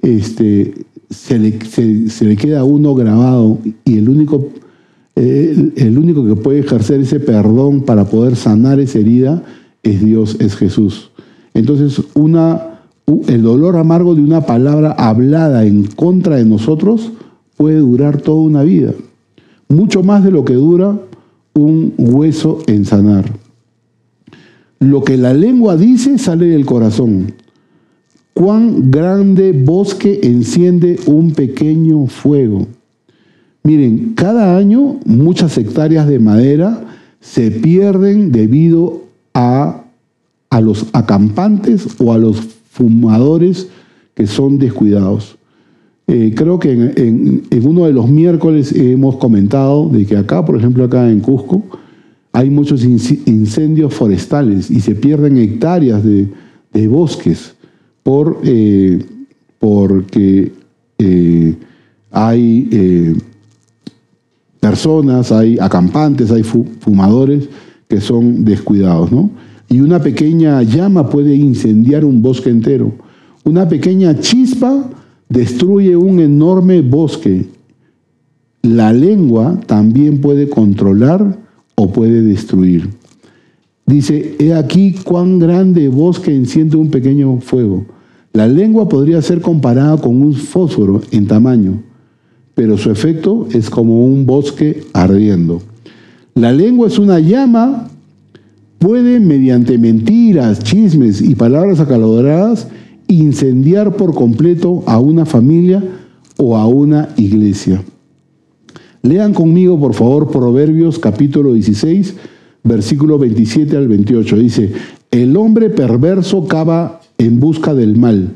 este, 0.00 0.74
se, 1.10 1.38
le, 1.38 2.36
queda 2.36 2.60
a 2.60 2.64
uno 2.64 2.94
grabado 2.94 3.58
y 3.84 3.98
el 3.98 4.08
único, 4.08 4.48
el 5.16 5.98
único 5.98 6.26
que 6.26 6.34
puede 6.34 6.60
ejercer 6.60 7.00
ese 7.00 7.20
perdón 7.20 7.82
para 7.82 8.06
poder 8.06 8.36
sanar 8.36 8.80
esa 8.80 8.98
herida 8.98 9.42
es 9.82 10.04
Dios, 10.04 10.36
es 10.40 10.56
Jesús. 10.56 11.10
Entonces, 11.52 12.02
una, 12.14 12.80
el 13.28 13.42
dolor 13.42 13.76
amargo 13.76 14.14
de 14.14 14.22
una 14.22 14.40
palabra 14.46 14.92
hablada 14.92 15.64
en 15.64 15.84
contra 15.84 16.36
de 16.36 16.44
nosotros 16.44 17.12
puede 17.56 17.78
durar 17.78 18.20
toda 18.20 18.42
una 18.42 18.62
vida, 18.62 18.92
mucho 19.68 20.02
más 20.02 20.24
de 20.24 20.32
lo 20.32 20.44
que 20.44 20.54
dura 20.54 20.98
un 21.54 21.94
hueso 21.96 22.60
en 22.66 22.84
sanar. 22.84 23.32
Lo 24.80 25.02
que 25.02 25.16
la 25.16 25.32
lengua 25.32 25.76
dice 25.76 26.18
sale 26.18 26.46
del 26.46 26.66
corazón. 26.66 27.32
Cuán 28.34 28.90
grande 28.90 29.52
bosque 29.52 30.20
enciende 30.24 30.98
un 31.06 31.32
pequeño 31.32 32.06
fuego. 32.06 32.66
Miren, 33.62 34.14
cada 34.14 34.58
año 34.58 34.98
muchas 35.06 35.56
hectáreas 35.56 36.06
de 36.06 36.18
madera 36.18 36.84
se 37.20 37.50
pierden 37.50 38.32
debido 38.32 39.04
a, 39.32 39.84
a 40.50 40.60
los 40.60 40.86
acampantes 40.92 41.86
o 41.98 42.12
a 42.12 42.18
los 42.18 42.40
fumadores 42.70 43.68
que 44.14 44.26
son 44.26 44.58
descuidados. 44.58 45.38
Eh, 46.06 46.32
creo 46.36 46.58
que 46.58 46.72
en, 46.72 47.42
uno 47.64 47.86
de 47.86 47.92
los 47.92 48.08
miércoles 48.08 48.72
hemos 48.72 49.16
comentado 49.16 49.88
de 49.88 50.04
que 50.04 50.16
acá, 50.16 50.44
por 50.44 50.56
ejemplo, 50.56 50.84
acá 50.84 51.10
en 51.10 51.20
Cusco, 51.20 51.62
hay 52.32 52.50
muchos 52.50 52.84
incendios 52.84 53.94
forestales 53.94 54.70
y 54.70 54.80
se 54.80 54.94
pierden 54.94 55.38
hectáreas 55.38 56.02
de, 56.04 56.28
bosques 56.88 57.54
por, 58.02 58.40
eh, 58.42 59.02
porque 59.60 60.52
eh, 60.98 61.54
hay 62.10 63.16
personas, 64.58 65.30
hay 65.30 65.56
acampantes, 65.60 66.32
hay 66.32 66.42
fumadores 66.42 67.48
que 67.88 68.00
son 68.00 68.44
descuidados. 68.44 69.12
¿no? 69.12 69.30
Y 69.68 69.80
una 69.80 70.00
pequeña 70.00 70.62
llama 70.62 71.08
puede 71.08 71.34
incendiar 71.34 72.04
un 72.04 72.22
bosque 72.22 72.50
entero. 72.50 72.92
Una 73.44 73.68
pequeña 73.68 74.18
chispa 74.18 74.90
destruye 75.34 75.96
un 75.96 76.20
enorme 76.20 76.80
bosque. 76.80 77.46
La 78.62 78.92
lengua 78.92 79.60
también 79.66 80.20
puede 80.20 80.48
controlar 80.48 81.38
o 81.74 81.92
puede 81.92 82.22
destruir. 82.22 82.88
Dice, 83.84 84.36
he 84.38 84.54
aquí 84.54 84.94
cuán 85.04 85.38
grande 85.38 85.88
bosque 85.88 86.34
enciende 86.34 86.76
un 86.76 86.90
pequeño 86.90 87.40
fuego. 87.40 87.84
La 88.32 88.46
lengua 88.46 88.88
podría 88.88 89.20
ser 89.20 89.40
comparada 89.40 89.96
con 89.98 90.22
un 90.22 90.34
fósforo 90.34 91.02
en 91.10 91.26
tamaño, 91.26 91.82
pero 92.54 92.78
su 92.78 92.90
efecto 92.90 93.48
es 93.52 93.68
como 93.68 94.06
un 94.06 94.24
bosque 94.24 94.84
ardiendo. 94.92 95.60
La 96.34 96.52
lengua 96.52 96.88
es 96.88 96.98
una 96.98 97.18
llama, 97.20 97.88
puede 98.78 99.20
mediante 99.20 99.78
mentiras, 99.78 100.60
chismes 100.60 101.20
y 101.20 101.34
palabras 101.34 101.80
acaloradas 101.80 102.68
incendiar 103.08 103.96
por 103.96 104.14
completo 104.14 104.82
a 104.86 104.98
una 104.98 105.26
familia 105.26 105.82
o 106.36 106.56
a 106.56 106.66
una 106.66 107.10
iglesia. 107.16 107.82
Lean 109.02 109.34
conmigo, 109.34 109.78
por 109.78 109.94
favor, 109.94 110.30
Proverbios 110.30 110.98
capítulo 110.98 111.52
16, 111.52 112.14
versículo 112.62 113.18
27 113.18 113.76
al 113.76 113.88
28. 113.88 114.36
Dice, 114.36 114.72
el 115.10 115.36
hombre 115.36 115.70
perverso 115.70 116.46
cava 116.46 117.00
en 117.18 117.38
busca 117.38 117.74
del 117.74 117.96
mal, 117.96 118.30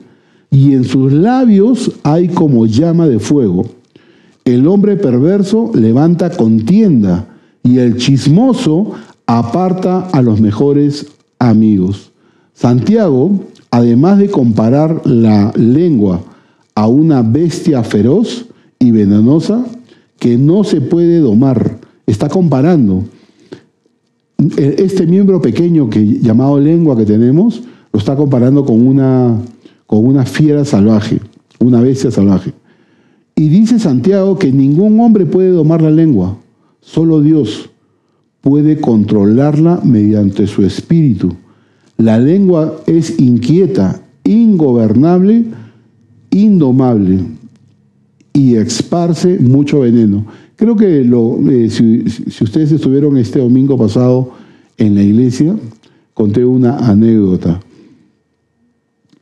y 0.50 0.74
en 0.74 0.85
sus 0.85 1.12
labios 1.12 1.92
hay 2.02 2.28
como 2.28 2.66
llama 2.66 3.09
de 3.09 3.18
fuego. 3.18 3.66
El 4.44 4.66
hombre 4.66 4.96
perverso 4.96 5.70
levanta 5.74 6.31
contienda, 6.31 7.26
y 7.62 7.78
el 7.78 7.96
chismoso 7.96 8.92
aparta 9.26 10.09
a 10.09 10.22
los 10.22 10.40
mejores 10.40 11.07
amigos. 11.38 12.12
Santiago 12.54 13.44
además 13.70 14.18
de 14.18 14.31
comparar 14.31 15.07
la 15.07 15.52
lengua 15.57 16.22
a 16.74 16.87
una 16.87 17.22
bestia 17.22 17.83
feroz 17.83 18.46
y 18.78 18.90
venenosa 18.92 19.64
que 20.18 20.37
no 20.37 20.64
se 20.64 20.81
puede 20.81 21.18
domar, 21.18 21.78
está 22.07 22.28
comparando. 22.28 23.04
Este 24.57 25.07
miembro 25.07 25.40
pequeño 25.42 25.90
que 25.90 26.04
llamado 26.20 26.61
lengua 26.61 26.96
que 26.96 27.04
tenemos, 27.04 27.62
lo 27.92 27.98
está 27.98 28.16
comparando 28.16 28.64
con 28.64 28.87
una, 28.87 29.37
con 29.87 30.04
una 30.04 30.24
fiera 30.24 30.64
salvaje, 30.64 31.20
una 31.59 31.81
bestia 31.81 32.11
salvaje. 32.11 32.52
Y 33.35 33.48
dice 33.48 33.78
Santiago 33.78 34.38
que 34.38 34.52
ningún 34.52 35.00
hombre 35.00 35.26
puede 35.26 35.50
domar 35.50 35.83
la 35.83 35.90
lengua, 35.90 36.38
solo 36.81 37.20
Dios 37.20 37.70
puede 38.40 38.81
controlarla 38.81 39.81
mediante 39.85 40.46
su 40.46 40.64
espíritu 40.64 41.35
la 41.98 42.18
lengua 42.18 42.80
es 42.87 43.18
inquieta, 43.18 44.00
ingobernable, 44.24 45.44
indomable 46.30 47.18
y 48.32 48.54
esparce 48.54 49.38
mucho 49.40 49.80
veneno. 49.80 50.24
Creo 50.54 50.76
que 50.76 51.00
eh, 51.00 51.70
si, 51.70 52.04
ustedes 52.42 52.72
estuvieron 52.72 53.16
este 53.16 53.40
domingo 53.40 53.76
pasado 53.76 54.30
en 54.76 54.94
la 54.94 55.02
iglesia, 55.02 55.56
conté 56.14 56.44
una 56.44 56.78
anécdota. 56.78 57.61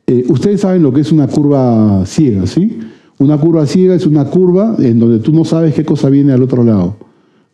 Eh, 0.05 0.25
ustedes 0.29 0.61
saben 0.61 0.83
lo 0.83 0.93
que 0.93 1.01
es 1.01 1.11
una 1.11 1.27
curva 1.27 2.05
ciega, 2.05 2.45
¿sí? 2.45 2.79
Una 3.17 3.39
curva 3.39 3.65
ciega 3.65 3.95
es 3.95 4.05
una 4.05 4.25
curva 4.25 4.75
en 4.77 4.99
donde 4.99 5.17
tú 5.19 5.33
no 5.33 5.43
sabes 5.45 5.73
qué 5.73 5.83
cosa 5.83 6.09
viene 6.09 6.31
al 6.31 6.43
otro 6.43 6.63
lado. 6.63 6.95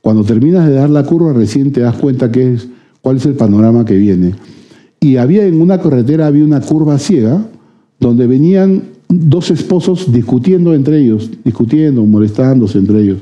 Cuando 0.02 0.26
terminas 0.26 0.68
de 0.68 0.74
dar 0.74 0.90
la 0.90 1.06
curva, 1.06 1.32
recién 1.32 1.72
te 1.72 1.80
das 1.80 1.96
cuenta 1.96 2.30
qué 2.30 2.56
es, 2.56 2.68
cuál 3.02 3.18
es 3.18 3.26
el 3.26 3.36
panorama 3.36 3.86
que 3.86 3.96
viene. 3.96 4.34
Y 5.04 5.18
había 5.18 5.46
en 5.46 5.60
una 5.60 5.82
carretera, 5.82 6.28
había 6.28 6.46
una 6.46 6.62
curva 6.62 6.98
ciega, 6.98 7.46
donde 8.00 8.26
venían 8.26 8.84
dos 9.10 9.52
esposos 9.52 10.14
discutiendo 10.14 10.74
entre 10.74 11.02
ellos, 11.02 11.30
discutiendo, 11.44 12.06
molestándose 12.06 12.78
entre 12.78 13.02
ellos. 13.02 13.20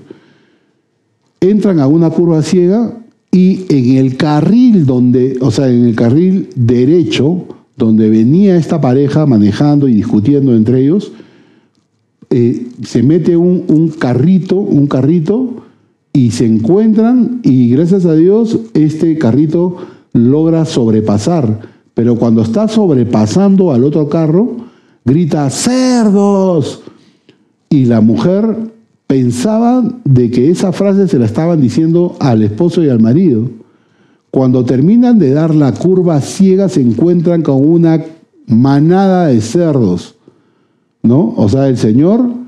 Entran 1.39 1.79
a 1.79 1.87
una 1.87 2.11
curva 2.11 2.43
ciega 2.43 2.99
y 3.31 3.65
en 3.69 3.97
el 3.97 4.15
carril 4.15 4.85
donde, 4.85 5.39
o 5.41 5.49
sea, 5.49 5.71
en 5.71 5.85
el 5.85 5.95
carril 5.95 6.49
derecho, 6.55 7.45
donde 7.75 8.11
venía 8.11 8.57
esta 8.57 8.79
pareja 8.79 9.25
manejando 9.25 9.87
y 9.87 9.95
discutiendo 9.95 10.55
entre 10.55 10.81
ellos, 10.81 11.11
eh, 12.29 12.67
se 12.83 13.01
mete 13.01 13.35
un, 13.35 13.63
un, 13.69 13.89
carrito, 13.89 14.55
un 14.57 14.85
carrito, 14.85 15.63
y 16.13 16.29
se 16.29 16.45
encuentran, 16.45 17.39
y 17.43 17.71
gracias 17.71 18.05
a 18.05 18.13
Dios, 18.13 18.59
este 18.75 19.17
carrito 19.17 19.77
logra 20.13 20.65
sobrepasar 20.65 21.70
pero 21.93 22.15
cuando 22.15 22.41
está 22.41 22.67
sobrepasando 22.67 23.71
al 23.71 23.83
otro 23.83 24.07
carro, 24.07 24.57
grita, 25.05 25.49
cerdos. 25.49 26.81
Y 27.69 27.85
la 27.85 28.01
mujer 28.01 28.57
pensaba 29.07 29.83
de 30.03 30.31
que 30.31 30.49
esa 30.49 30.71
frase 30.71 31.07
se 31.07 31.19
la 31.19 31.25
estaban 31.25 31.61
diciendo 31.61 32.15
al 32.19 32.43
esposo 32.43 32.83
y 32.83 32.89
al 32.89 32.99
marido. 32.99 33.49
Cuando 34.29 34.63
terminan 34.63 35.19
de 35.19 35.31
dar 35.31 35.53
la 35.53 35.73
curva 35.73 36.21
ciega, 36.21 36.69
se 36.69 36.81
encuentran 36.81 37.41
con 37.41 37.67
una 37.67 38.03
manada 38.47 39.27
de 39.27 39.41
cerdos. 39.41 40.15
¿No? 41.03 41.33
O 41.35 41.49
sea, 41.49 41.67
el 41.67 41.77
Señor 41.77 42.41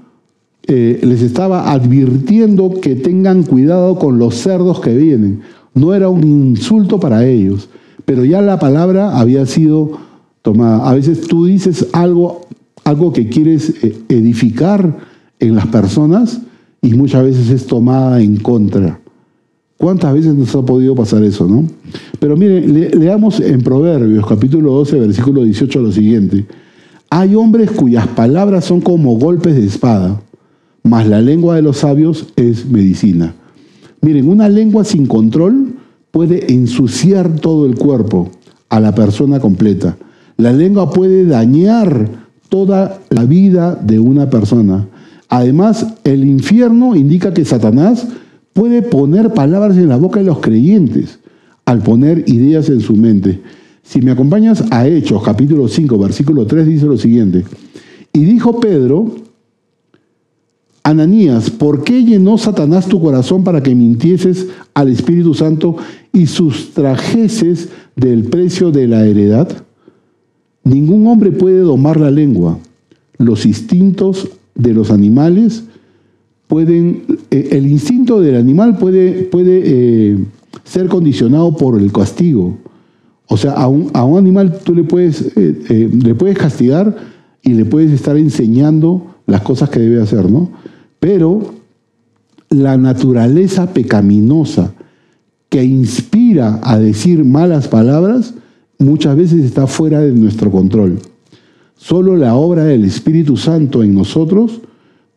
eh, 0.65 1.01
les 1.03 1.21
estaba 1.21 1.71
advirtiendo 1.71 2.79
que 2.79 2.95
tengan 2.95 3.43
cuidado 3.43 3.97
con 3.97 4.17
los 4.17 4.35
cerdos 4.35 4.79
que 4.79 4.95
vienen. 4.95 5.41
No 5.73 5.93
era 5.93 6.07
un 6.07 6.23
insulto 6.23 6.99
para 6.99 7.25
ellos, 7.25 7.67
pero 8.05 8.25
ya 8.25 8.41
la 8.41 8.59
palabra 8.59 9.17
había 9.17 9.45
sido 9.45 9.99
tomada. 10.41 10.89
A 10.89 10.93
veces 10.93 11.21
tú 11.21 11.45
dices 11.45 11.87
algo, 11.93 12.41
algo 12.83 13.13
que 13.13 13.29
quieres 13.29 13.73
eh, 13.83 13.95
edificar 14.09 14.97
en 15.39 15.55
las 15.55 15.67
personas 15.67 16.41
y 16.81 16.93
muchas 16.93 17.23
veces 17.23 17.49
es 17.49 17.65
tomada 17.65 18.21
en 18.21 18.37
contra. 18.37 18.99
¿Cuántas 19.77 20.13
veces 20.13 20.35
nos 20.35 20.55
ha 20.55 20.63
podido 20.63 20.95
pasar 20.95 21.23
eso, 21.23 21.47
no? 21.47 21.65
Pero 22.19 22.37
miren, 22.37 22.99
leamos 22.99 23.39
en 23.39 23.61
Proverbios 23.61 24.25
capítulo 24.25 24.71
12, 24.73 24.99
versículo 24.99 25.43
18 25.43 25.81
lo 25.81 25.91
siguiente. 25.91 26.45
Hay 27.09 27.35
hombres 27.35 27.71
cuyas 27.71 28.07
palabras 28.07 28.65
son 28.65 28.81
como 28.81 29.17
golpes 29.17 29.55
de 29.55 29.65
espada, 29.65 30.21
mas 30.83 31.07
la 31.07 31.21
lengua 31.21 31.55
de 31.55 31.61
los 31.61 31.77
sabios 31.77 32.27
es 32.35 32.65
medicina. 32.65 33.33
Miren, 34.01 34.29
una 34.29 34.49
lengua 34.49 34.83
sin 34.83 35.05
control 35.05 35.73
puede 36.13 36.53
ensuciar 36.53 37.37
todo 37.37 37.65
el 37.65 37.73
cuerpo 37.73 38.29
a 38.69 38.79
la 38.79 38.93
persona 38.93 39.39
completa. 39.39 39.97
La 40.37 40.53
lengua 40.53 40.91
puede 40.91 41.25
dañar 41.25 42.07
toda 42.49 43.01
la 43.09 43.25
vida 43.25 43.73
de 43.73 43.97
una 43.97 44.29
persona. 44.29 44.87
Además, 45.27 45.95
el 46.03 46.23
infierno 46.23 46.95
indica 46.95 47.33
que 47.33 47.43
Satanás 47.45 48.05
puede 48.53 48.83
poner 48.83 49.33
palabras 49.33 49.75
en 49.77 49.89
la 49.89 49.97
boca 49.97 50.19
de 50.19 50.27
los 50.27 50.37
creyentes 50.37 51.17
al 51.65 51.79
poner 51.79 52.29
ideas 52.29 52.69
en 52.69 52.81
su 52.81 52.95
mente. 52.95 53.41
Si 53.81 53.99
me 53.99 54.11
acompañas 54.11 54.65
a 54.69 54.87
Hechos, 54.87 55.23
capítulo 55.23 55.67
5, 55.67 55.97
versículo 55.97 56.45
3, 56.45 56.67
dice 56.67 56.85
lo 56.85 56.97
siguiente. 56.97 57.43
Y 58.13 58.19
dijo 58.19 58.59
Pedro, 58.59 59.15
Ananías, 60.83 61.49
¿por 61.49 61.85
qué 61.85 62.03
llenó 62.03 62.37
Satanás 62.37 62.87
tu 62.87 63.01
corazón 63.01 63.45
para 63.45 63.63
que 63.63 63.73
mintieses 63.73 64.47
al 64.73 64.89
Espíritu 64.89 65.33
Santo 65.33 65.77
y 66.11 66.27
sustrajeses 66.27 67.69
del 67.95 68.25
precio 68.25 68.69
de 68.69 68.89
la 68.89 69.05
heredad? 69.05 69.47
Ningún 70.65 71.07
hombre 71.07 71.31
puede 71.31 71.59
domar 71.59 71.99
la 71.99 72.11
lengua. 72.11 72.59
Los 73.17 73.45
instintos 73.45 74.29
de 74.55 74.73
los 74.73 74.91
animales 74.91 75.63
pueden, 76.47 77.03
eh, 77.31 77.49
el 77.51 77.67
instinto 77.67 78.19
del 78.19 78.35
animal 78.35 78.77
puede, 78.77 79.23
puede 79.23 79.61
eh, 79.65 80.17
ser 80.65 80.87
condicionado 80.87 81.55
por 81.55 81.79
el 81.79 81.93
castigo. 81.93 82.57
O 83.27 83.37
sea, 83.37 83.53
a 83.53 83.69
un, 83.69 83.89
a 83.93 84.03
un 84.03 84.17
animal 84.17 84.59
tú 84.65 84.75
le 84.75 84.83
puedes, 84.83 85.31
eh, 85.37 85.89
le 86.03 86.13
puedes 86.13 86.37
castigar 86.37 86.93
y 87.41 87.53
le 87.53 87.63
puedes 87.63 87.91
estar 87.91 88.17
enseñando 88.17 89.15
las 89.25 89.41
cosas 89.41 89.69
que 89.69 89.79
debe 89.79 90.01
hacer, 90.01 90.29
¿no? 90.29 90.51
Pero 91.03 91.55
la 92.49 92.77
naturaleza 92.77 93.73
pecaminosa 93.73 94.73
que 95.49 95.61
inspira 95.61 96.61
a 96.63 96.79
decir 96.79 97.25
malas 97.25 97.67
palabras 97.67 98.35
muchas 98.79 99.17
veces 99.17 99.43
está 99.43 99.67
fuera 99.67 99.99
de 99.99 100.13
nuestro 100.13 100.49
control. 100.49 100.99
Solo 101.75 102.15
la 102.15 102.35
obra 102.35 102.63
del 102.63 102.85
Espíritu 102.85 103.35
Santo 103.35 103.83
en 103.83 103.93
nosotros 103.93 104.61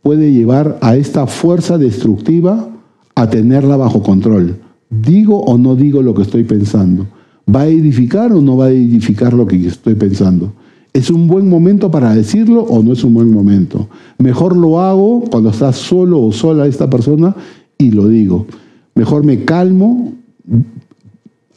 puede 0.03 0.33
llevar 0.33 0.77
a 0.83 0.97
esta 0.97 1.29
fuerza 1.29 1.79
destructiva 1.79 2.69
a 3.15 3.31
tenerla 3.31 3.77
bajo 3.77 4.03
control. 4.03 4.57
¿Digo 4.91 5.39
o 5.39 5.57
no 5.57 5.77
digo 5.77 6.03
lo 6.03 6.15
que 6.15 6.23
estoy 6.23 6.43
pensando? 6.43 7.07
¿Va 7.49 7.61
a 7.61 7.69
edificar 7.69 8.33
o 8.33 8.41
no 8.41 8.57
va 8.57 8.65
a 8.65 8.71
edificar 8.71 9.33
lo 9.35 9.47
que 9.47 9.65
estoy 9.65 9.95
pensando? 9.95 10.53
¿Es 10.97 11.11
un 11.11 11.29
buen 11.29 11.47
momento 11.47 11.91
para 11.91 12.15
decirlo 12.15 12.63
o 12.63 12.83
no 12.83 12.95
es 12.95 13.05
un 13.05 13.13
buen 13.13 13.31
momento? 13.31 13.87
Mejor 14.17 14.57
lo 14.57 14.81
hago 14.81 15.25
cuando 15.31 15.51
está 15.51 15.71
solo 15.75 16.23
o 16.23 16.33
sola 16.33 16.67
esta 16.67 16.89
persona 16.89 17.37
y 17.77 17.91
lo 17.91 18.09
digo. 18.09 18.47
Mejor 18.95 19.23
me 19.23 19.45
calmo, 19.45 20.15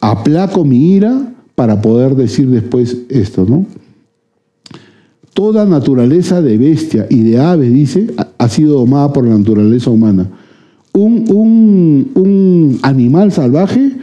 aplaco 0.02 0.66
mi 0.66 0.92
ira 0.92 1.34
para 1.56 1.82
poder 1.82 2.18
decir 2.18 2.50
después 2.50 2.98
esto, 3.08 3.46
¿no? 3.48 3.66
Toda 5.34 5.66
naturaleza 5.66 6.42
de 6.42 6.58
bestia 6.58 7.08
y 7.10 7.24
de 7.24 7.40
ave, 7.40 7.70
dice, 7.70 8.08
ha 8.38 8.50
sido 8.50 8.80
domada 8.80 9.14
por 9.14 9.26
la 9.26 9.38
naturaleza 9.38 9.90
humana. 9.90 10.30
Un, 10.92 12.12
un 12.14 12.78
animal 12.82 13.32
salvaje 13.32 13.94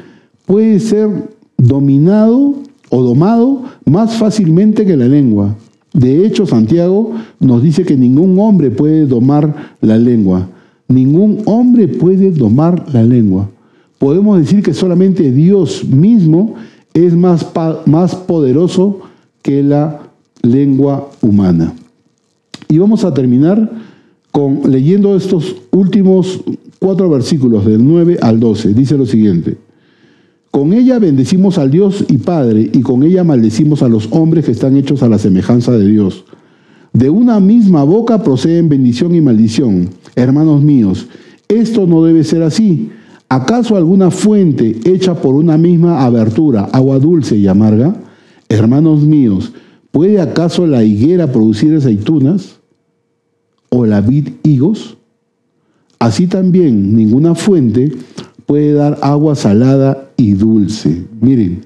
puede 0.47 0.81
ser 0.81 1.11
dominado 1.59 2.55
o 2.97 3.03
domado 3.03 3.65
más 3.85 4.15
fácilmente 4.15 4.87
que 4.87 4.97
la 4.97 5.07
lengua. 5.07 5.55
De 5.93 6.25
hecho, 6.25 6.47
Santiago 6.47 7.13
nos 7.39 7.63
dice 7.63 7.85
que 7.85 7.95
ningún 7.95 8.39
hombre 8.39 8.71
puede 8.71 9.05
domar 9.05 9.77
la 9.83 9.99
lengua. 9.99 10.49
Ningún 10.89 11.43
hombre 11.45 11.89
puede 11.89 12.31
domar 12.31 12.87
la 12.95 13.03
lengua. 13.03 13.51
Podemos 13.99 14.39
decir 14.39 14.63
que 14.63 14.73
solamente 14.73 15.31
Dios 15.31 15.85
mismo 15.85 16.55
es 16.95 17.15
más, 17.15 17.47
más 17.85 18.15
poderoso 18.15 19.01
que 19.43 19.63
la 19.63 20.01
lengua 20.41 21.11
humana. 21.21 21.75
Y 22.67 22.79
vamos 22.79 23.05
a 23.05 23.13
terminar 23.13 23.73
con 24.33 24.71
leyendo 24.71 25.15
estos 25.17 25.55
últimos 25.71 26.41
cuatro 26.79 27.11
versículos 27.11 27.67
del 27.67 27.87
9 27.87 28.17
al 28.23 28.41
12. 28.41 28.73
Dice 28.73 28.97
lo 28.97 29.05
siguiente. 29.05 29.66
Con 30.57 30.73
ella 30.73 30.99
bendecimos 30.99 31.59
al 31.59 31.71
Dios 31.71 32.07
y 32.09 32.17
Padre, 32.17 32.71
y 32.73 32.81
con 32.81 33.03
ella 33.03 33.25
maldecimos 33.25 33.83
a 33.83 33.89
los 33.89 34.09
hombres 34.11 34.47
que 34.47 34.53
están 34.53 34.75
hechos 34.79 35.03
a 35.03 35.09
la 35.11 35.19
semejanza 35.19 35.73
de 35.73 35.87
Dios. 35.87 36.25
De 36.95 37.11
una 37.11 37.41
misma 37.41 37.85
boca 37.85 38.23
proceden 38.23 38.71
bendición 38.71 39.15
y 39.15 39.21
maldición. 39.21 39.91
Hermanos 40.15 40.63
míos, 40.63 41.09
esto 41.49 41.87
no 41.87 42.03
debe 42.05 42.25
ser 42.25 42.43
así. 42.43 42.89
¿Acaso 43.29 43.77
alguna 43.77 44.11
fuente 44.11 44.81
hecha 44.87 45.21
por 45.21 45.35
una 45.35 45.59
misma 45.59 46.07
abertura, 46.07 46.71
agua 46.73 46.99
dulce 47.01 47.37
y 47.37 47.47
amarga? 47.47 47.95
Hermanos 48.49 49.03
míos, 49.03 49.53
¿Puede 49.91 50.23
acaso 50.23 50.67
la 50.67 50.85
higuera 50.85 51.31
producir 51.33 51.75
aceitunas 51.75 52.61
o 53.69 53.85
la 53.85 54.01
vid 54.01 54.29
higos? 54.43 54.97
Así 55.99 56.27
también 56.29 56.97
ninguna 56.97 57.35
fuente 57.35 57.93
puede 58.47 58.73
dar 58.73 58.99
agua 59.03 59.35
salada 59.35 60.11
y 60.17 60.33
dulce. 60.33 61.05
Miren, 61.21 61.63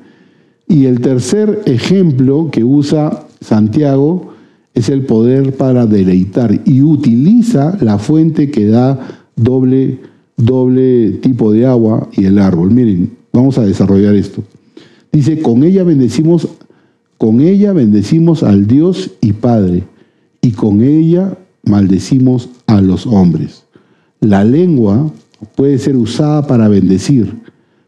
y 0.67 0.87
el 0.87 1.01
tercer 1.01 1.63
ejemplo 1.67 2.49
que 2.51 2.65
usa 2.65 3.27
Santiago 3.41 4.33
es 4.75 4.89
el 4.89 5.05
poder 5.05 5.57
para 5.57 5.87
deleitar 5.87 6.61
y 6.65 6.83
utiliza 6.83 7.77
la 7.81 7.99
fuente 7.99 8.51
que 8.51 8.67
da 8.67 9.25
doble, 9.37 10.01
doble 10.37 11.13
tipo 11.23 11.53
de 11.53 11.67
agua 11.67 12.09
y 12.13 12.25
el 12.25 12.39
árbol. 12.39 12.71
Miren, 12.71 13.17
vamos 13.33 13.59
a 13.59 13.65
desarrollar 13.65 14.15
esto. 14.15 14.43
Dice, 15.13 15.43
con 15.43 15.65
ella 15.65 15.83
bendecimos 15.85 16.49
con 17.21 17.43
ella 17.43 17.75
bendecimos 17.75 18.43
al 18.43 18.67
Dios 18.67 19.11
y 19.21 19.35
Padre, 19.35 19.83
y 20.41 20.53
con 20.53 20.83
ella 20.83 21.37
maldecimos 21.63 22.49
a 22.67 22.81
los 22.81 23.07
hombres. 23.07 23.65
La 24.21 24.43
lengua 24.43 25.13
puede 25.55 25.79
ser 25.79 25.97
usada 25.97 26.47
para 26.47 26.69
bendecir, 26.69 27.35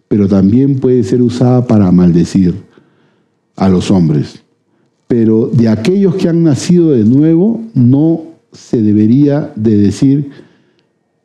pero 0.08 0.28
también 0.28 0.78
puede 0.78 1.02
ser 1.04 1.22
usada 1.22 1.66
para 1.66 1.90
maldecir 1.90 2.54
a 3.56 3.68
los 3.68 3.90
hombres. 3.90 4.42
Pero 5.08 5.50
de 5.52 5.68
aquellos 5.68 6.14
que 6.14 6.28
han 6.28 6.42
nacido 6.42 6.90
de 6.90 7.04
nuevo, 7.04 7.62
no 7.74 8.22
se 8.52 8.80
debería 8.82 9.52
de 9.56 9.76
decir 9.76 10.30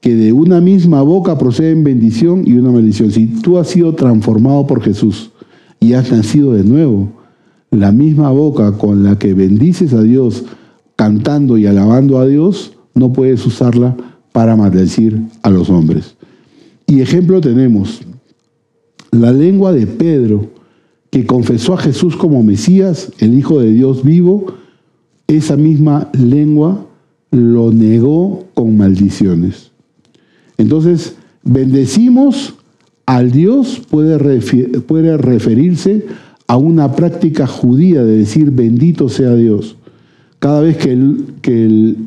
que 0.02 0.16
de 0.16 0.34
una 0.34 0.62
misma 0.62 1.02
boca 1.02 1.38
proceden 1.38 1.84
bendición 1.84 2.44
y 2.46 2.54
una 2.54 2.72
maldición. 2.72 3.12
Si 3.12 3.28
tú 3.28 3.58
has 3.58 3.68
sido 3.68 3.94
transformado 3.94 4.68
por 4.68 4.82
Jesús 4.82 5.32
y 5.80 5.94
has 5.94 6.12
nacido 6.12 6.54
de 6.54 6.64
nuevo, 6.64 7.10
la 7.72 7.92
misma 7.92 8.32
boca 8.32 8.78
con 8.78 9.04
la 9.04 9.18
que 9.20 9.34
bendices 9.34 9.94
a 9.94 10.02
Dios 10.02 10.46
cantando 10.96 11.58
y 11.58 11.66
alabando 11.66 12.20
a 12.20 12.26
Dios, 12.26 12.74
no 12.94 13.14
puedes 13.14 13.46
usarla 13.46 13.96
para 14.38 14.56
maldecir 14.56 15.20
a 15.42 15.50
los 15.50 15.68
hombres. 15.72 16.16
Y 16.86 17.02
ejemplo 17.02 17.42
tenemos 17.42 18.02
la 19.10 19.32
lengua 19.32 19.74
de 19.74 19.88
Pedro, 19.88 20.52
que 21.10 21.26
confesó 21.26 21.74
a 21.74 21.80
Jesús 21.80 22.16
como 22.16 22.44
Mesías, 22.44 23.12
el 23.18 23.34
Hijo 23.34 23.60
de 23.60 23.72
Dios 23.72 24.04
vivo, 24.04 24.54
esa 25.26 25.58
misma 25.58 26.12
lengua 26.14 26.86
lo 27.32 27.72
negó 27.74 28.46
con 28.54 28.78
maldiciones. 28.78 29.72
Entonces, 30.60 31.16
bendecimos 31.42 32.54
al 33.08 33.32
Dios, 33.32 33.82
puede, 33.90 34.40
puede 34.82 35.18
referirse 35.18 36.06
a 36.46 36.58
una 36.58 36.92
práctica 36.92 37.48
judía 37.48 38.04
de 38.04 38.20
decir 38.20 38.52
bendito 38.52 39.10
sea 39.10 39.34
Dios. 39.34 39.78
Cada 40.38 40.62
vez 40.62 40.78
que 40.78 40.92
el, 40.92 41.26
que 41.42 41.66
el, 41.66 41.98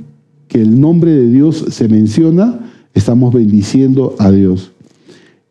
que 0.51 0.61
el 0.61 0.79
nombre 0.79 1.13
de 1.13 1.31
Dios 1.31 1.65
se 1.71 1.89
menciona, 1.89 2.61
estamos 2.93 3.33
bendiciendo 3.33 4.15
a 4.19 4.31
Dios. 4.31 4.73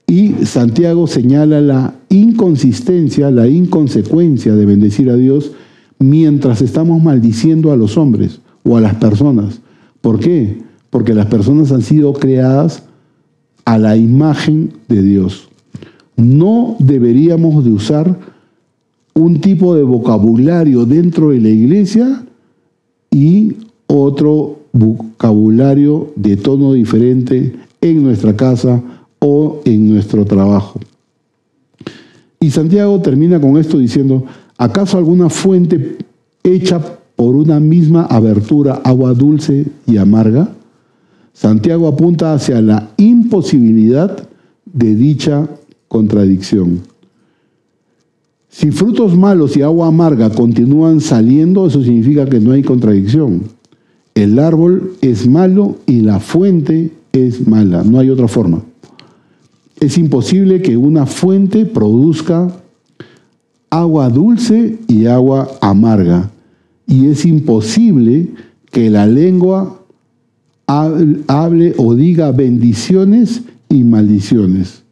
Y 0.06 0.46
Santiago 0.46 1.08
señala 1.08 1.60
la 1.60 1.96
inconsistencia, 2.10 3.32
la 3.32 3.48
inconsecuencia 3.48 4.56
de 4.56 4.66
bendecir 4.68 5.10
a 5.10 5.16
Dios 5.16 5.54
mientras 5.98 6.62
estamos 6.62 7.02
maldiciendo 7.02 7.72
a 7.72 7.78
los 7.78 7.98
hombres 7.98 8.42
o 8.62 8.78
a 8.78 8.82
las 8.82 8.94
personas. 8.96 9.62
¿Por 10.02 10.20
qué? 10.20 10.70
porque 10.90 11.14
las 11.14 11.28
personas 11.28 11.72
han 11.72 11.82
sido 11.82 12.14
creadas 12.14 12.84
a 13.66 13.78
la 13.78 13.96
imagen 13.96 14.74
de 14.88 15.04
Dios. 15.04 15.50
No 16.16 16.76
deberíamos 16.80 17.64
de 17.64 17.72
usar 17.72 18.20
un 19.14 19.40
tipo 19.42 19.76
de 19.76 19.84
vocabulario 19.84 20.86
dentro 20.86 21.30
de 21.30 21.42
la 21.42 21.50
iglesia 21.50 22.26
y 23.12 23.56
otro 23.88 24.59
vocabulario 24.72 26.12
de 26.16 26.38
tono 26.38 26.74
diferente 26.74 27.56
en 27.82 28.04
nuestra 28.04 28.36
casa 28.36 28.82
o 29.20 29.62
en 29.66 29.90
nuestro 29.90 30.26
trabajo. 30.26 30.80
Y 32.40 32.52
Santiago 32.52 33.02
termina 33.02 33.40
con 33.40 33.58
esto 33.58 33.78
diciendo, 33.78 34.24
¿acaso 34.58 34.98
alguna 34.98 35.30
fuente 35.30 35.98
hecha 36.44 36.80
por 37.16 37.36
una 37.36 37.60
misma 37.60 38.06
abertura, 38.06 38.82
agua 38.84 39.14
dulce 39.14 39.66
y 39.86 39.98
amarga? 39.98 40.50
Santiago 41.34 41.88
apunta 41.88 42.34
hacia 42.34 42.62
la 42.62 42.92
imposibilidad 42.98 44.28
de 44.66 44.96
dicha 44.96 45.48
contradicción. 45.88 46.82
Si 48.50 48.72
frutos 48.72 49.16
malos 49.16 49.56
y 49.56 49.62
agua 49.62 49.88
amarga 49.88 50.30
continúan 50.30 51.02
saliendo, 51.02 51.68
eso 51.68 51.84
significa 51.84 52.26
que 52.26 52.40
no 52.40 52.52
hay 52.52 52.64
contradicción. 52.64 53.44
El 54.20 54.38
árbol 54.38 54.98
es 55.00 55.30
malo 55.30 55.78
y 55.86 56.02
la 56.02 56.20
fuente 56.20 56.92
es 57.14 57.48
mala, 57.48 57.86
no 57.86 58.00
hay 58.00 58.10
otra 58.10 58.28
forma. 58.28 58.62
Es 59.80 59.98
imposible 59.98 60.62
que 60.62 60.76
una 60.76 61.06
fuente 61.06 61.66
produzca 61.66 62.52
agua 63.70 64.10
dulce 64.10 64.78
y 64.90 65.06
agua 65.06 65.50
amarga. 65.62 66.32
Y 66.86 67.06
es 67.06 67.26
imposible 67.26 68.28
que 68.72 68.90
la 68.90 69.08
lengua 69.08 69.80
hable 70.68 71.74
o 71.78 71.96
diga 71.96 72.34
bendiciones 72.34 73.44
y 73.70 73.86
maldiciones. 73.86 74.84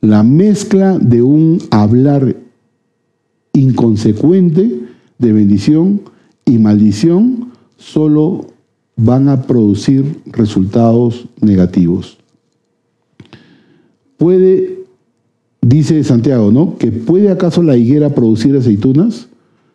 La 0.00 0.24
mezcla 0.24 0.98
de 0.98 1.22
un 1.22 1.62
hablar 1.70 2.34
inconsecuente 3.52 4.80
de 5.20 5.32
bendición 5.32 6.00
y 6.44 6.58
maldición 6.58 7.52
solo 7.76 8.55
van 8.96 9.28
a 9.28 9.42
producir 9.42 10.22
resultados 10.26 11.26
negativos. 11.40 12.16
Puede, 14.16 14.84
dice 15.60 16.02
Santiago, 16.02 16.50
¿no? 16.50 16.78
Que 16.78 16.90
puede 16.90 17.30
acaso 17.30 17.62
la 17.62 17.76
higuera 17.76 18.14
producir 18.14 18.56
aceitunas? 18.56 19.28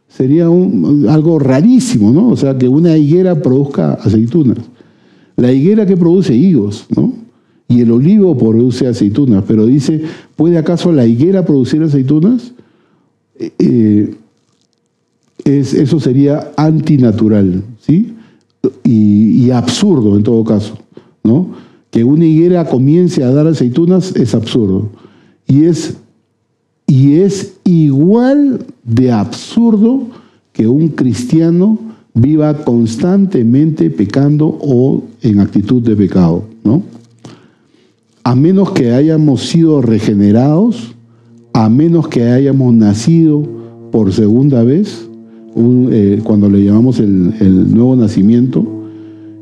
Sería 0.09 0.45
algo 0.45 1.39
rarísimo, 1.39 2.11
¿no? 2.11 2.29
O 2.29 2.35
sea, 2.35 2.57
que 2.57 2.67
una 2.67 2.97
higuera 2.97 3.41
produzca 3.41 3.93
aceitunas. 3.93 4.57
La 5.37 5.51
higuera 5.53 5.85
que 5.85 5.95
produce 5.95 6.35
higos, 6.35 6.87
¿no? 6.95 7.13
Y 7.67 7.81
el 7.81 7.91
olivo 7.91 8.37
produce 8.37 8.87
aceitunas, 8.87 9.45
pero 9.47 9.65
dice, 9.65 10.01
¿puede 10.35 10.57
acaso 10.57 10.91
la 10.91 11.05
higuera 11.05 11.45
producir 11.45 11.81
aceitunas? 11.83 12.51
Eh, 13.39 14.15
es, 15.45 15.73
eso 15.73 15.99
sería 15.99 16.51
antinatural, 16.57 17.63
¿sí? 17.79 18.13
Y, 18.83 19.49
absurdo 19.51 20.15
en 20.15 20.23
todo 20.23 20.45
caso, 20.45 20.77
¿no? 21.23 21.47
Que 21.89 22.05
una 22.05 22.25
higuera 22.25 22.65
comience 22.69 23.21
a 23.21 23.31
dar 23.31 23.47
aceitunas 23.47 24.15
es 24.15 24.33
absurdo. 24.33 24.89
Y 25.45 25.65
es, 25.65 25.97
y 26.87 27.15
es 27.15 27.57
igual 27.65 28.65
de 28.83 29.11
absurdo 29.11 30.07
que 30.53 30.67
un 30.67 30.87
cristiano 30.89 31.77
viva 32.13 32.63
constantemente 32.63 33.89
pecando 33.89 34.47
o 34.47 35.03
en 35.21 35.39
actitud 35.39 35.81
de 35.81 35.95
pecado, 35.95 36.45
¿no? 36.63 36.83
A 38.23 38.35
menos 38.35 38.71
que 38.71 38.93
hayamos 38.93 39.49
sido 39.49 39.81
regenerados, 39.81 40.95
a 41.53 41.67
menos 41.67 42.07
que 42.07 42.23
hayamos 42.23 42.73
nacido 42.73 43.43
por 43.91 44.13
segunda 44.13 44.63
vez, 44.63 45.09
eh, 45.55 46.21
cuando 46.23 46.49
le 46.49 46.63
llamamos 46.63 46.99
el, 46.99 47.73
nuevo 47.73 47.95
nacimiento, 47.95 48.65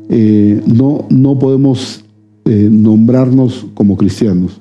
eh, 0.08 0.60
no, 0.66 1.06
no 1.08 1.38
podemos 1.38 2.04
eh, 2.44 2.68
nombrarnos 2.70 3.66
como 3.74 3.96
cristianos. 3.96 4.60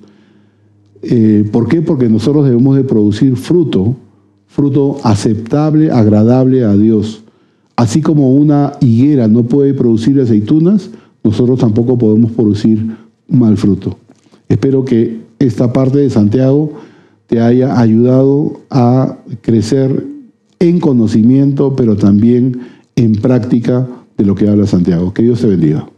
¿Por 1.51 1.69
qué? 1.69 1.81
Porque 1.81 2.09
nosotros 2.09 2.45
debemos 2.45 2.75
de 2.75 2.83
producir 2.83 3.37
fruto, 3.37 3.95
fruto 4.47 4.97
aceptable, 5.03 5.91
agradable 5.91 6.65
a 6.65 6.75
Dios. 6.75 7.23
Así 7.77 8.01
como 8.01 8.33
una 8.33 8.73
higuera 8.81 9.29
no 9.29 9.43
puede 9.43 9.73
producir 9.73 10.19
aceitunas, 10.19 10.89
nosotros 11.23 11.57
tampoco 11.59 11.97
podemos 11.97 12.31
producir 12.33 12.85
mal 13.29 13.55
fruto. 13.55 13.97
Espero 14.49 14.83
que 14.83 15.21
esta 15.39 15.71
parte 15.71 15.99
de 15.99 16.09
Santiago 16.09 16.73
te 17.27 17.39
haya 17.39 17.79
ayudado 17.79 18.59
a 18.69 19.19
crecer 19.41 20.18
en 20.59 20.79
conocimiento, 20.79 21.75
pero 21.75 21.95
también 21.95 22.59
en 22.95 23.13
práctica 23.13 23.87
de 24.17 24.25
lo 24.25 24.35
que 24.35 24.49
habla 24.49 24.67
Santiago. 24.67 25.13
Que 25.13 25.23
Dios 25.23 25.41
te 25.41 25.47
bendiga. 25.47 25.89